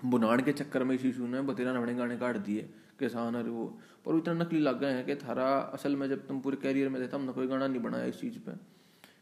बुनाड़ 0.05 0.39
के 0.41 0.51
चक्कर 0.53 0.83
में 0.83 0.95
इस 0.95 1.05
इशू 1.05 1.27
ने 1.27 1.41
बतेरा 1.41 1.73
नवड़े 1.73 1.93
गाने 1.93 2.17
काट 2.17 2.37
दिए 2.45 2.69
किसान 2.99 3.35
और 3.35 3.49
वो। 3.49 3.65
पर 4.05 4.17
इतना 4.17 4.33
नकली 4.33 4.59
लग 4.59 4.79
गए 4.79 4.91
हैं 4.91 5.05
कि 5.05 5.15
थारा 5.17 5.47
असल 5.73 5.95
में 5.95 6.07
जब 6.09 6.25
तुम 6.27 6.39
पूरे 6.39 6.57
कैरियर 6.61 6.89
में 6.89 7.01
थे 7.01 7.07
तब 7.07 7.25
ना 7.25 7.31
कोई 7.31 7.47
गाना 7.47 7.67
नहीं 7.67 7.81
बनाया 7.81 8.05
इस 8.05 8.19
चीज़ 8.21 8.37
पे। 8.39 8.51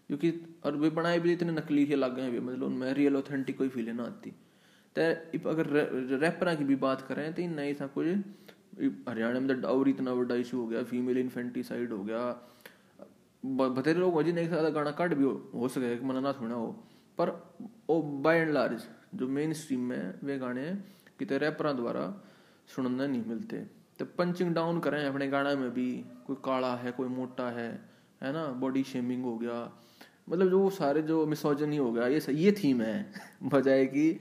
क्योंकि 0.08 0.32
और 0.66 0.76
वे 0.78 0.90
बनाए 0.92 1.20
भी 1.20 1.34
इतने 1.34 1.52
नकली 1.52 1.86
के 1.86 1.96
लग 1.96 2.16
गए 2.16 2.22
हैं 2.22 2.40
मतलब 2.40 2.64
उनमें 2.64 2.94
रियल 2.94 3.16
ऑथेंटिक 3.16 3.58
कोई 3.58 3.70
फीलिंग 3.70 3.98
ना 3.98 4.04
आती। 4.04 4.32
तो 4.96 5.50
अगर 5.50 5.68
रैपर 6.22 6.56
की 6.56 6.64
भी 6.64 6.76
बात 6.78 7.02
करें 7.02 7.34
तो 7.34 7.42
इन 7.42 7.60
ऐसा 7.60 7.88
कुछ 7.88 8.06
हरियाणा 9.10 9.40
में 9.40 9.48
तो 9.48 9.54
डाउरी 9.62 9.92
इतना 9.92 10.14
बड़ा 10.16 10.36
इशू 10.36 10.58
हो 10.58 10.68
गया 10.68 10.84
फीमेल 10.84 11.18
इन्फेंटिसाइड 11.18 11.92
हो 11.92 12.04
गया। 12.04 12.26
बतेरे 13.44 14.00
लोग 14.00 14.18
अजी 14.18 14.32
नहीं 14.32 14.50
सकता 14.50 14.70
गाना 14.70 14.92
कट 14.92 15.14
भी 15.14 15.24
हो, 15.24 15.32
हो 15.56 15.68
सके 15.68 16.00
मना 16.06 16.20
ना 16.20 16.32
सुना 16.32 16.56
हो। 16.56 16.84
पर 17.22 17.54
बाय 17.92 18.38
एंड 18.38 18.54
लार्ज 18.54 18.84
जो 19.16 19.28
मेन 19.28 19.54
स्ट्रीम 19.54 19.80
में 19.80 20.14
वे 20.24 20.38
गाने 20.38 20.78
कितने 21.20 21.38
रैपरों 21.38 21.76
द्वारा 21.76 22.24
सुनने 22.68 23.08
नहीं 23.08 23.26
मिलते। 23.26 23.58
तो 24.00 24.06
पंचिंग 24.06 24.56
डाउन 24.56 24.80
करें 24.80 25.06
अपने 25.06 25.28
गाने 25.28 25.56
में 25.56 25.74
भी, 25.74 26.06
कोई 26.28 26.36
काला 26.46 26.76
है, 26.76 26.92
कोई 26.92 27.08
मोटा 27.08 27.50
है 27.50 27.90
है 28.22 28.34
ना? 28.34 28.48
बॉडी 28.48 28.84
शेमिंग 28.84 29.24
हो 29.24 29.38
गया। 29.38 29.80
मतलब 30.30 30.50
जो 30.50 30.70
सारे 30.70 31.02
जो 31.02 31.26
मिसोजनी 31.26 31.78
हो 31.78 31.92
गया, 31.92 32.08
ये 32.08 32.22
ये 32.30 32.52
थीम 32.52 32.82
है। 32.82 33.14
बजाय 33.44 33.86
कि 33.86 34.20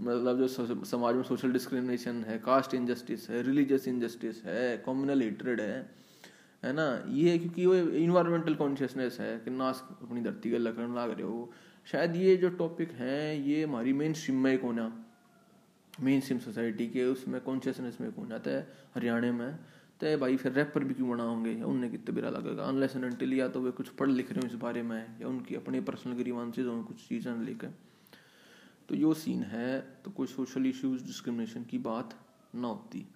मतलब 0.00 0.38
जो 0.38 0.48
समाज 0.84 1.14
में 1.14 1.22
सोशल 1.22 1.52
डिस्क्रिमिनेशन 1.52 2.24
है 2.24 2.38
कास्ट 2.38 2.74
इनजस्टिस 2.74 3.30
है 3.30 3.42
रिलीजियस 3.42 3.88
इनजस्टिस 3.88 4.44
है 4.44 4.78
कॉम्युनल 4.78 5.22
हेट्रेड 5.22 5.60
है 5.60 5.90
है 6.64 6.72
ना? 6.72 7.04
ये 7.08 7.38
क्योंकि 7.38 7.66
वो 7.66 7.74
इन्वायरमेंटल 7.74 8.54
कॉन्शियसनेस 8.54 9.16
है 9.20 9.38
कि 9.38 9.50
नाश 9.50 9.82
अपनी 10.02 10.20
धरती 10.20 10.50
का 10.50 10.58
लकड़न 10.58 10.94
लाग 10.94 11.10
रहे 11.10 11.22
हो। 11.22 11.52
शायद 11.86 12.16
ये 12.16 12.36
जो 12.36 12.48
टॉपिक 12.48 12.92
हैं, 12.92 13.34
ये 13.36 13.64
हमारी 13.64 13.92
मेन 13.92 14.12
स्ट्रीम 14.12 14.38
में 14.38 14.52
एक 14.52 14.62
होना। 14.62 14.92
मेन 15.94 16.20
स्ट्रीम 16.20 16.38
सोसाइटी 16.38 16.86
के 16.88 17.04
उसमें 17.04 17.40
कॉन्शियसनेस 17.40 17.98
में 18.00 18.10
कौन 18.12 18.28
जाता 18.28 18.50
है 18.50 18.66
हरियाणा 18.94 19.32
में 19.32 19.56
तो 20.00 20.16
भाई 20.18 20.36
फिर 20.36 20.52
रैपर 20.52 20.84
भी 20.84 20.94
क्यों 20.94 21.10
बना 21.10 21.22
होंगे? 21.22 21.50
या 21.50 21.66
उनने 21.66 21.88
कितने 21.88 22.14
बुरा 22.14 22.30
लगेगा 22.30 22.62
अनलेस 22.62 22.96
एंड 22.96 23.32
या 23.32 23.48
तो 23.48 23.60
वे 23.60 23.70
कुछ 23.70 23.88
पढ़ 23.88 24.08
लिख 24.08 24.32
रहे 24.32 24.40
हो 24.40 24.46
इस 24.46 24.54
बारे 24.54 24.82
में, 24.82 25.20
या 25.20 25.28
उनकी 25.28 25.54
अपने 25.54 25.80
पर्सनल 25.80 26.12
ग्रीवांसेज 26.12 26.66
हों 26.66 26.82
कुछ 26.82 27.08
चीज़ें 27.08 27.44
लेकर। 27.44 27.72
तो 28.88 28.94
यो 28.94 29.12
सीन 29.14 29.42
है 29.42 29.80
तो 30.04 30.10
कोई 30.10 30.26
सोशल 30.26 30.66
इश्यूज़ 30.66 31.04
डिस्क्रिमिनेशन 31.04 31.64
की 31.64 31.78
बात 31.78 32.18
ना 32.54 32.68
होती। 32.68 33.06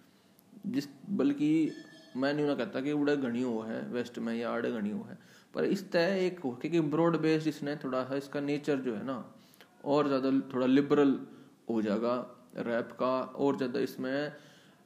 जिस, 0.67 0.89
बल्कि 1.11 1.71
मैं 2.17 2.33
नहीं 2.35 2.47
ना 2.47 2.55
कहता 2.55 2.81
कि 2.81 2.93
उड़े 2.93 3.17
घनी 3.17 3.43
हो 3.43 3.61
है 3.61 3.81
वेस्ट 3.89 4.19
में 4.19 4.35
या 4.35 4.51
आड़े 4.51 4.73
घनी 4.73 4.91
हो 4.91 5.03
है। 5.03 5.19
पर 5.55 5.65
इस 5.67 5.91
तय 5.93 6.27
एक 6.27 6.41
क्योंकि 6.41 6.81
ब्रॉड 6.91 7.17
बेस्ड 7.21 7.49
इसने 7.49 7.77
थोड़ा 7.77 8.03
सा 8.05 8.17
इसका 8.17 8.41
नेचर 8.41 8.77
जो 8.79 8.95
है 8.95 9.05
ना, 9.05 9.25
और 9.85 10.07
ज़्यादा 10.09 10.31
थोड़ा 10.55 10.67
लिबरल 10.67 11.19
हो 11.71 11.81
जाएगा 11.83 12.15
रैप 12.59 12.93
का, 13.01 13.21
और 13.21 13.57
ज़्यादा 13.57 13.81
इसमें 13.81 14.33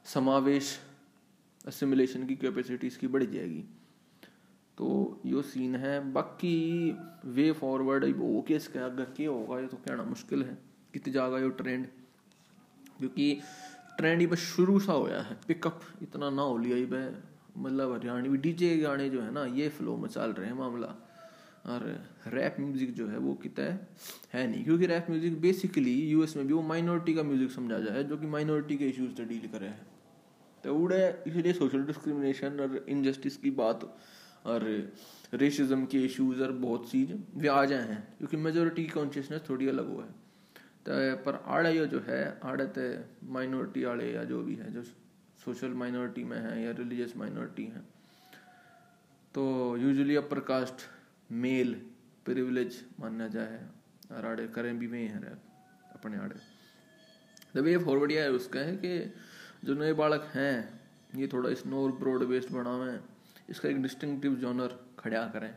समावेश 0.05 0.77
असिमुलेशन 1.67 2.25
की 2.27 2.35
कैपेसिटी 2.35 2.87
इसकी 2.87 3.07
बढ़ 3.07 3.23
जाएगी। 3.23 3.63
तो 4.77 5.21
यो 5.25 5.41
सीन 5.41 5.75
है। 5.75 5.99
बाकी 6.13 6.91
वे 7.25 7.51
फॉरवर्ड 7.53 8.05
वो 8.17 8.41
केस 8.47 8.67
क्या 8.67 8.85
अगर 8.85 9.05
क्या 9.17 9.29
होगा, 9.29 9.59
ये 9.59 9.67
तो 9.67 9.77
कहना 9.77 10.03
मुश्किल 10.03 10.43
है, 10.43 10.57
कितनी 10.93 11.13
जाएगा 11.13 11.39
यो 11.39 11.49
ट्रेंड 11.51 11.87
क्योंकि 12.97 13.33
ट्रेंड 13.97 14.19
ही 14.21 14.27
बस 14.27 14.39
शुरू 14.39 14.79
सा 14.79 14.93
होया 14.93 15.21
है 15.21 15.37
पिकअप 15.47 15.81
इतना 16.01 16.29
ना 16.29 16.41
हो 16.41 16.57
लिया 16.57 16.77
ही 16.77 16.85
मतलब 17.57 17.93
हरियाणवी 17.93 18.37
डीजे 18.37 18.77
गाने 18.77 19.09
जो 19.09 19.21
है 19.21 19.31
ना, 19.33 19.45
ये 19.45 19.69
फ्लो 19.69 19.95
में 19.97 20.09
चल 20.09 20.31
रहे 20.31 20.47
हैं 20.47 20.55
मामला। 20.55 20.95
और 21.65 21.83
रैप 22.27 22.55
म्यूज़िक 22.59 22.93
जो 22.93 23.07
है 23.07 23.17
वो 23.17 23.33
कितना 23.33 23.65
है 23.65 23.87
है 24.33 24.47
नहीं, 24.47 24.63
क्योंकि 24.63 24.85
रैप 24.85 25.05
म्यूज़िक 25.09 25.39
बेसिकली 25.41 25.93
यूएस 26.09 26.35
में 26.37 26.45
भी 26.47 26.53
वो 26.53 26.61
माइनॉरिटी 26.61 27.13
का 27.13 27.23
म्यूज़िक 27.23 27.51
समझा 27.51 27.79
जाए, 27.79 28.03
जो 28.03 28.17
कि 28.17 28.27
माइनॉरिटी 28.27 28.77
के 28.77 28.87
इश्यूज़ 28.87 29.13
से 29.17 29.25
डील 29.25 29.47
करे 29.47 29.67
हैं। 29.67 29.85
तो 30.63 30.75
उड़े, 30.75 31.23
इसलिए 31.27 31.53
सोशल 31.53 31.83
डिस्क्रिमिनेशन 31.83 32.59
और 32.59 32.85
इनजस्टिस 32.89 33.37
की 33.37 33.51
बात 33.51 33.83
और 34.45 34.63
रेसिज्म 35.33 35.85
के 35.85 36.03
इश्यूज़ 36.05 36.41
और 36.43 36.51
बहुत 36.51 36.95
आ 37.47 37.63
जाए 37.65 37.87
हैं, 37.87 38.01
क्योंकि 38.17 38.37
मेजोरिटी 38.37 38.83
की 38.83 38.89
कॉन्शियसनेस 38.89 39.41
थोड़ी 39.49 39.67
अलग 39.67 39.93
हुआ 39.93 40.03
है। 40.03 40.11
तो 40.85 41.23
पर 41.23 41.43
आड़े 41.47 41.73
जो 41.87 41.99
है, 42.07 42.39
आड़े 42.43 42.65
तो 42.77 43.31
माइनॉरिटी 43.33 43.83
आड़े 43.83 44.11
या 44.11 44.23
जो 44.23 44.41
भी 44.43 44.55
है, 44.55 44.71
जो 44.71 44.83
सोशल 45.45 45.73
माइनॉरिटी 45.73 46.23
में 46.23 46.37
है 46.37 46.61
या 46.63 46.71
रिलीजियस 46.71 47.15
माइनॉरिटी 47.17 47.65
है। 47.65 47.81
तो 49.35 49.43
usually 49.77 50.15
upper 50.15 50.39
caste 50.39 50.81
male 51.31 51.73
privilege 52.25 52.83
माना 52.99 53.27
जाए, 53.27 53.59
और 54.11 54.25
आड़े 54.25 54.47
करें 54.47 54.77
भी 54.79 54.87
में 54.87 55.07
है 55.07 55.33
अपने 55.93 56.17
आड़े। 56.17 56.35
तो 57.55 57.61
वे 57.61 57.77
फॉरवर्ड 57.77 58.11
यह 58.11 58.27
उसका 58.31 58.59
है 58.59 58.75
कि 58.75 59.13
जो 59.63 59.73
नए 59.73 59.93
बालक 59.93 60.29
हैं, 60.33 60.81
ये 61.15 61.27
थोड़ा 61.27 61.53
स्नोर 61.53 61.91
ब्रॉड 61.91 62.23
बेस्ड 62.27 62.49
बना 62.49 62.69
हुआ 62.69 62.97
इसका 63.49 63.69
एक 63.69 63.81
डिस्टिंगटिव 63.81 64.35
जॉनर 64.35 64.79
खड़ा 64.99 65.25
करें, 65.27 65.53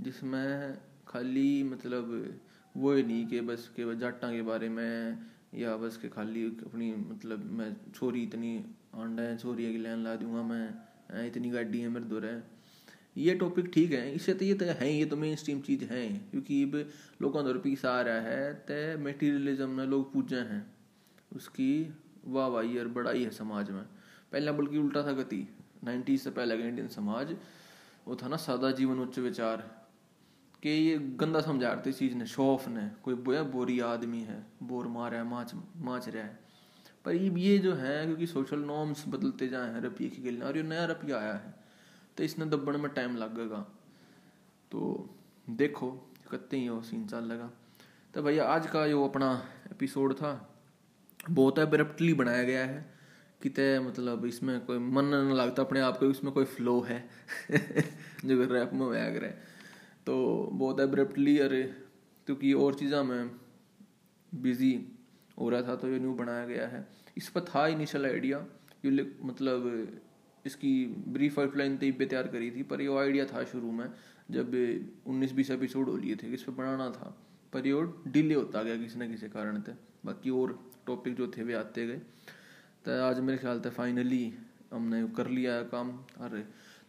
जिसमें 0.00 0.78
खाली 1.08 1.62
मतलब 1.62 2.40
वो 2.74 2.92
ही 2.94 3.02
नहीं 3.02 3.26
कि 3.26 3.40
बस 3.40 3.68
के 3.76 3.94
जाटा 3.96 4.30
के 4.32 4.42
बारे 4.42 4.68
में, 4.68 5.18
या 5.54 5.76
बस 5.76 5.96
के 5.96 6.08
खाली 6.08 6.44
अपनी 6.66 6.92
मतलब 6.94 7.44
मैं, 7.52 7.74
छोरी 7.94 8.22
इतनी 8.22 8.52
आंडा 8.92 9.22
है, 9.22 9.36
छोरी 9.38 9.72
की 9.72 9.78
लाइन 9.78 10.04
ला 10.04 10.14
दूँगा 10.16 10.42
मैं। 10.44 11.26
इतनी 11.26 11.50
गाड़ी 11.50 11.80
है 11.80 11.88
मेरे 11.88 12.04
दो 12.04 12.20
है 12.20 12.42
ये 13.16 13.34
टॉपिक 13.34 13.70
ठीक 13.74 13.92
है, 13.92 14.12
इससे 14.14 14.34
तो 14.34 14.44
ये 14.44 14.54
तो 14.54 14.64
है 14.66 14.92
ये 14.92 15.04
तो 15.04 15.16
मेन 15.16 15.36
स्ट्रीम 15.36 15.60
चीज़ 15.60 15.84
है 15.84 16.08
क्योंकि 16.30 16.62
अब 16.64 16.74
लोगों 17.22 17.44
दर 17.44 17.58
पीस 17.60 17.84
आ 17.84 18.00
रहा 18.00 18.20
है 18.20 18.52
तो 18.68 18.98
मेटीरियलिज्म 18.98 19.68
में 19.70 19.86
लोग 19.86 20.12
पूजे 20.12 20.36
हैं। 20.36 20.62
उसकी 21.32 21.72
वाह 22.26 22.46
वाही 22.48 22.78
और 22.78 22.88
बड़ाई 22.90 23.24
है 23.24 23.30
समाज 23.32 23.70
में। 23.70 23.82
पहले 24.32 24.52
बल्कि 24.52 24.78
उल्टा 24.78 25.02
था 25.02 25.12
गति। 25.14 25.46
नाइन्टीज 25.84 26.20
से 26.22 26.30
पहले 26.30 26.56
का 26.58 26.64
इंडियन 26.64 26.88
समाज, 26.90 27.34
वो 28.06 28.16
था 28.16 28.28
ना 28.28 28.36
सादा 28.38 28.70
जीवन, 28.72 28.98
उच्च 28.98 29.18
विचार। 29.18 29.68
कि 30.62 30.70
ये 30.70 30.98
गंदा 31.16 31.40
समझा 31.40 31.68
रहे 31.70 31.92
चीज़ 31.92 32.14
ने, 32.14 32.26
शौफ 32.26 32.68
ने। 32.68 32.90
कोई 33.02 33.14
बोया 33.16 33.42
बोरी 33.44 33.78
आदमी 33.82 34.20
है, 34.22 34.44
बोर 34.62 34.86
मार 34.88 35.10
रहा 35.10 35.20
है, 35.20 35.26
माच 35.26 35.52
माच 35.78 36.08
रहा 36.08 36.24
है। 36.24 36.38
पर 37.04 37.14
ये 37.14 37.58
जो 37.58 37.74
है, 37.74 38.06
क्योंकि 38.06 38.26
सोशल 38.26 38.58
नॉर्म्स 38.58 39.04
बदलते 39.08 39.48
जाए 39.48 39.74
हैं, 39.74 39.80
रपिए 39.80 40.08
की 40.08 40.22
गिलना 40.22 40.46
और 40.46 40.56
ये 40.56 40.62
नया 40.62 40.84
रपिया 40.84 41.18
आया 41.18 41.34
है 41.34 41.54
तो 42.16 42.24
इसने 42.24 42.44
दबने 42.44 42.78
में 42.78 42.92
टाइम 42.92 43.16
लगेगा। 43.16 43.66
तो 44.70 45.10
देखो, 45.50 45.90
कत्ते 46.30 46.56
ही 46.56 46.66
हो 46.66 46.82
सीन 46.82 47.06
चल 47.06 47.24
लगा। 47.24 47.50
तो 48.14 48.22
भैया, 48.22 48.44
आज 48.44 48.66
का 48.66 48.88
जो 48.88 49.08
अपना 49.08 49.48
एपिसोड 49.70 50.14
था, 50.14 50.54
बहुत 51.30 51.58
एब्रप्टली 51.58 52.14
बनाया 52.14 52.42
गया 52.42 52.66
है। 52.66 52.94
कितने 53.42 53.80
मतलब 53.80 54.24
इसमें 54.24 54.64
कोई 54.64 54.78
मन 54.78 55.04
न 55.04 55.32
लगता, 55.32 55.62
अपने 55.62 55.80
आप 55.80 55.98
को, 55.98 56.06
इसमें 56.06 56.32
कोई 56.34 56.44
फ्लो 56.44 56.80
है। 56.80 57.08
जो 58.24 58.44
रैप 58.44 58.70
में 58.74 58.98
आया 58.98 59.10
करे। 59.10 59.28
तो 60.06 60.48
बहुत 60.52 60.80
एब्रप्टली 60.80 61.38
अरे, 61.38 61.62
क्योंकि 62.26 62.52
और 62.52 62.74
चीज़ा 62.74 63.02
में 63.02 63.30
बिज़ी 64.34 64.99
हो 65.40 65.48
रहा 65.50 65.62
था 65.62 65.74
तो 65.76 65.88
ये 65.88 65.98
न्यू 65.98 66.12
बनाया 66.14 66.46
गया 66.46 66.66
है। 66.68 66.86
इस 67.16 67.28
पर 67.28 67.40
था 67.44 67.66
इनिशियल 67.68 68.06
आइडिया 68.06 68.44
ये 68.84 69.10
मतलब 69.22 69.98
इसकी 70.44 70.72
ब्रीफ 71.08 71.38
आउटलाइन 71.38 71.76
तो 71.76 71.92
पे 71.92 72.06
तैयार 72.06 72.28
करी 72.28 72.50
थी, 72.50 72.62
पर 72.62 72.80
ये 72.80 72.96
आइडिया 72.98 73.24
था 73.26 73.44
शुरू 73.46 73.70
में, 73.72 73.88
जब 74.30 74.54
उन्नीस 75.06 75.32
बीस 75.32 75.50
एपिसोड 75.50 75.88
हो 75.88 75.96
लिए 75.96 76.16
थे 76.16 76.26
इस 76.28 76.42
पर 76.42 76.52
बनाना 76.54 76.88
था, 76.90 77.14
पर 77.52 77.66
ये 77.66 77.82
डिले 78.08 78.34
होता 78.34 78.62
गया 78.62 78.76
किसी 78.78 78.98
न 78.98 79.10
किसी 79.10 79.28
कारण 79.30 79.60
थे 79.62 79.72
बाकी 80.06 80.30
और 80.32 80.58
टॉपिक 80.86 81.14
जो 81.16 81.26
थे, 81.28 81.42
वे 81.42 81.54
आते 81.54 81.86
गए। 81.86 82.00
तो 82.84 83.02
आज 83.02 83.20
मेरे 83.20 83.38
ख्याल 83.38 83.60
से 83.60 83.70
फाइनली 83.70 84.32
हमने 84.72 85.06
कर 85.16 85.28
लिया 85.28 85.54
है 85.54 85.64
काम। 85.66 85.90
अरे 86.20 86.42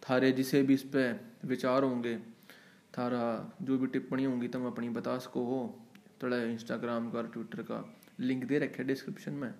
थारे 0.03 0.31
जिसे 0.31 0.61
भी 0.63 0.73
इस 0.73 0.83
पर 0.85 1.19
विचार 1.45 1.83
होंगे, 1.83 2.15
थारा 2.93 3.57
जो 3.61 3.77
भी 3.77 3.87
टिप्पणी 3.89 4.23
होंगी 4.25 4.47
तुम 4.47 4.65
अपनी 4.67 4.89
बता 4.91 5.17
सको 5.19 5.43
हो 5.45 5.59
थोड़ा 6.23 6.37
इंस्टाग्राम 6.45 7.09
का 7.11 7.21
ट्विटर 7.23 7.61
का। 7.61 7.79
लिंक 8.21 8.43
दे 8.43 8.59
रखे 8.59 8.83
डिस्क्रिप्शन 8.83 9.33
में। 9.33 9.51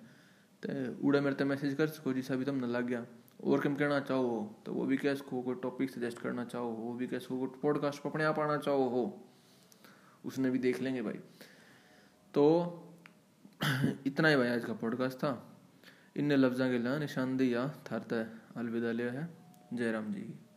तो 0.66 1.00
उड़े 1.06 1.20
मेरे 1.20 1.36
तो 1.36 1.44
मैसेज 1.44 1.74
कर 1.74 1.86
सको 1.86 2.12
जिसा 2.12 2.36
भी 2.36 2.44
तुमने 2.44 2.66
लग 2.66 2.86
गया। 2.86 3.06
और 3.44 3.60
कम 3.60 3.74
कहना 3.74 4.00
चाहो? 4.00 4.22
हो 4.22 4.62
तो 4.66 4.74
वो 4.74 4.86
भी 4.86 4.96
कह 4.96 5.14
सको 5.14 5.42
कोई 5.42 5.54
टॉपिक 5.54 5.90
सजेस्ट 5.90 6.18
करना 6.18 6.44
चाहो। 6.44 6.70
हो 6.70 6.82
वो 6.82 6.92
भी 6.92 7.06
कह 7.06 7.18
सको 7.18 7.38
कोई 7.38 7.60
पॉडकास्ट 7.62 8.02
अपने 8.06 8.24
आप 8.24 8.38
आना 8.38 8.56
चाहो। 8.56 8.88
हो 8.88 9.28
उसने 10.24 10.50
भी 10.50 10.58
देख 10.58 10.82
लेंगे 10.82 11.02
भाई। 11.02 11.20
तो 12.34 12.78
इतना 14.06 14.28
ही 14.28 14.36
भाई 14.36 14.48
आज 14.48 14.64
का 14.64 14.72
पॉडकास्ट 14.72 15.18
था। 15.18 15.60
इन 16.16 16.32
लफ्जा 16.32 16.68
के 16.68 16.78
ला 16.78 16.98
निशानदेही 16.98 17.54
थरता 17.54 18.40
अलविदा 18.60 18.92
लिया 18.92 19.10
है। 19.12 19.28
जयराम 19.72 20.12
जी। 20.12 20.20
की 20.20 20.51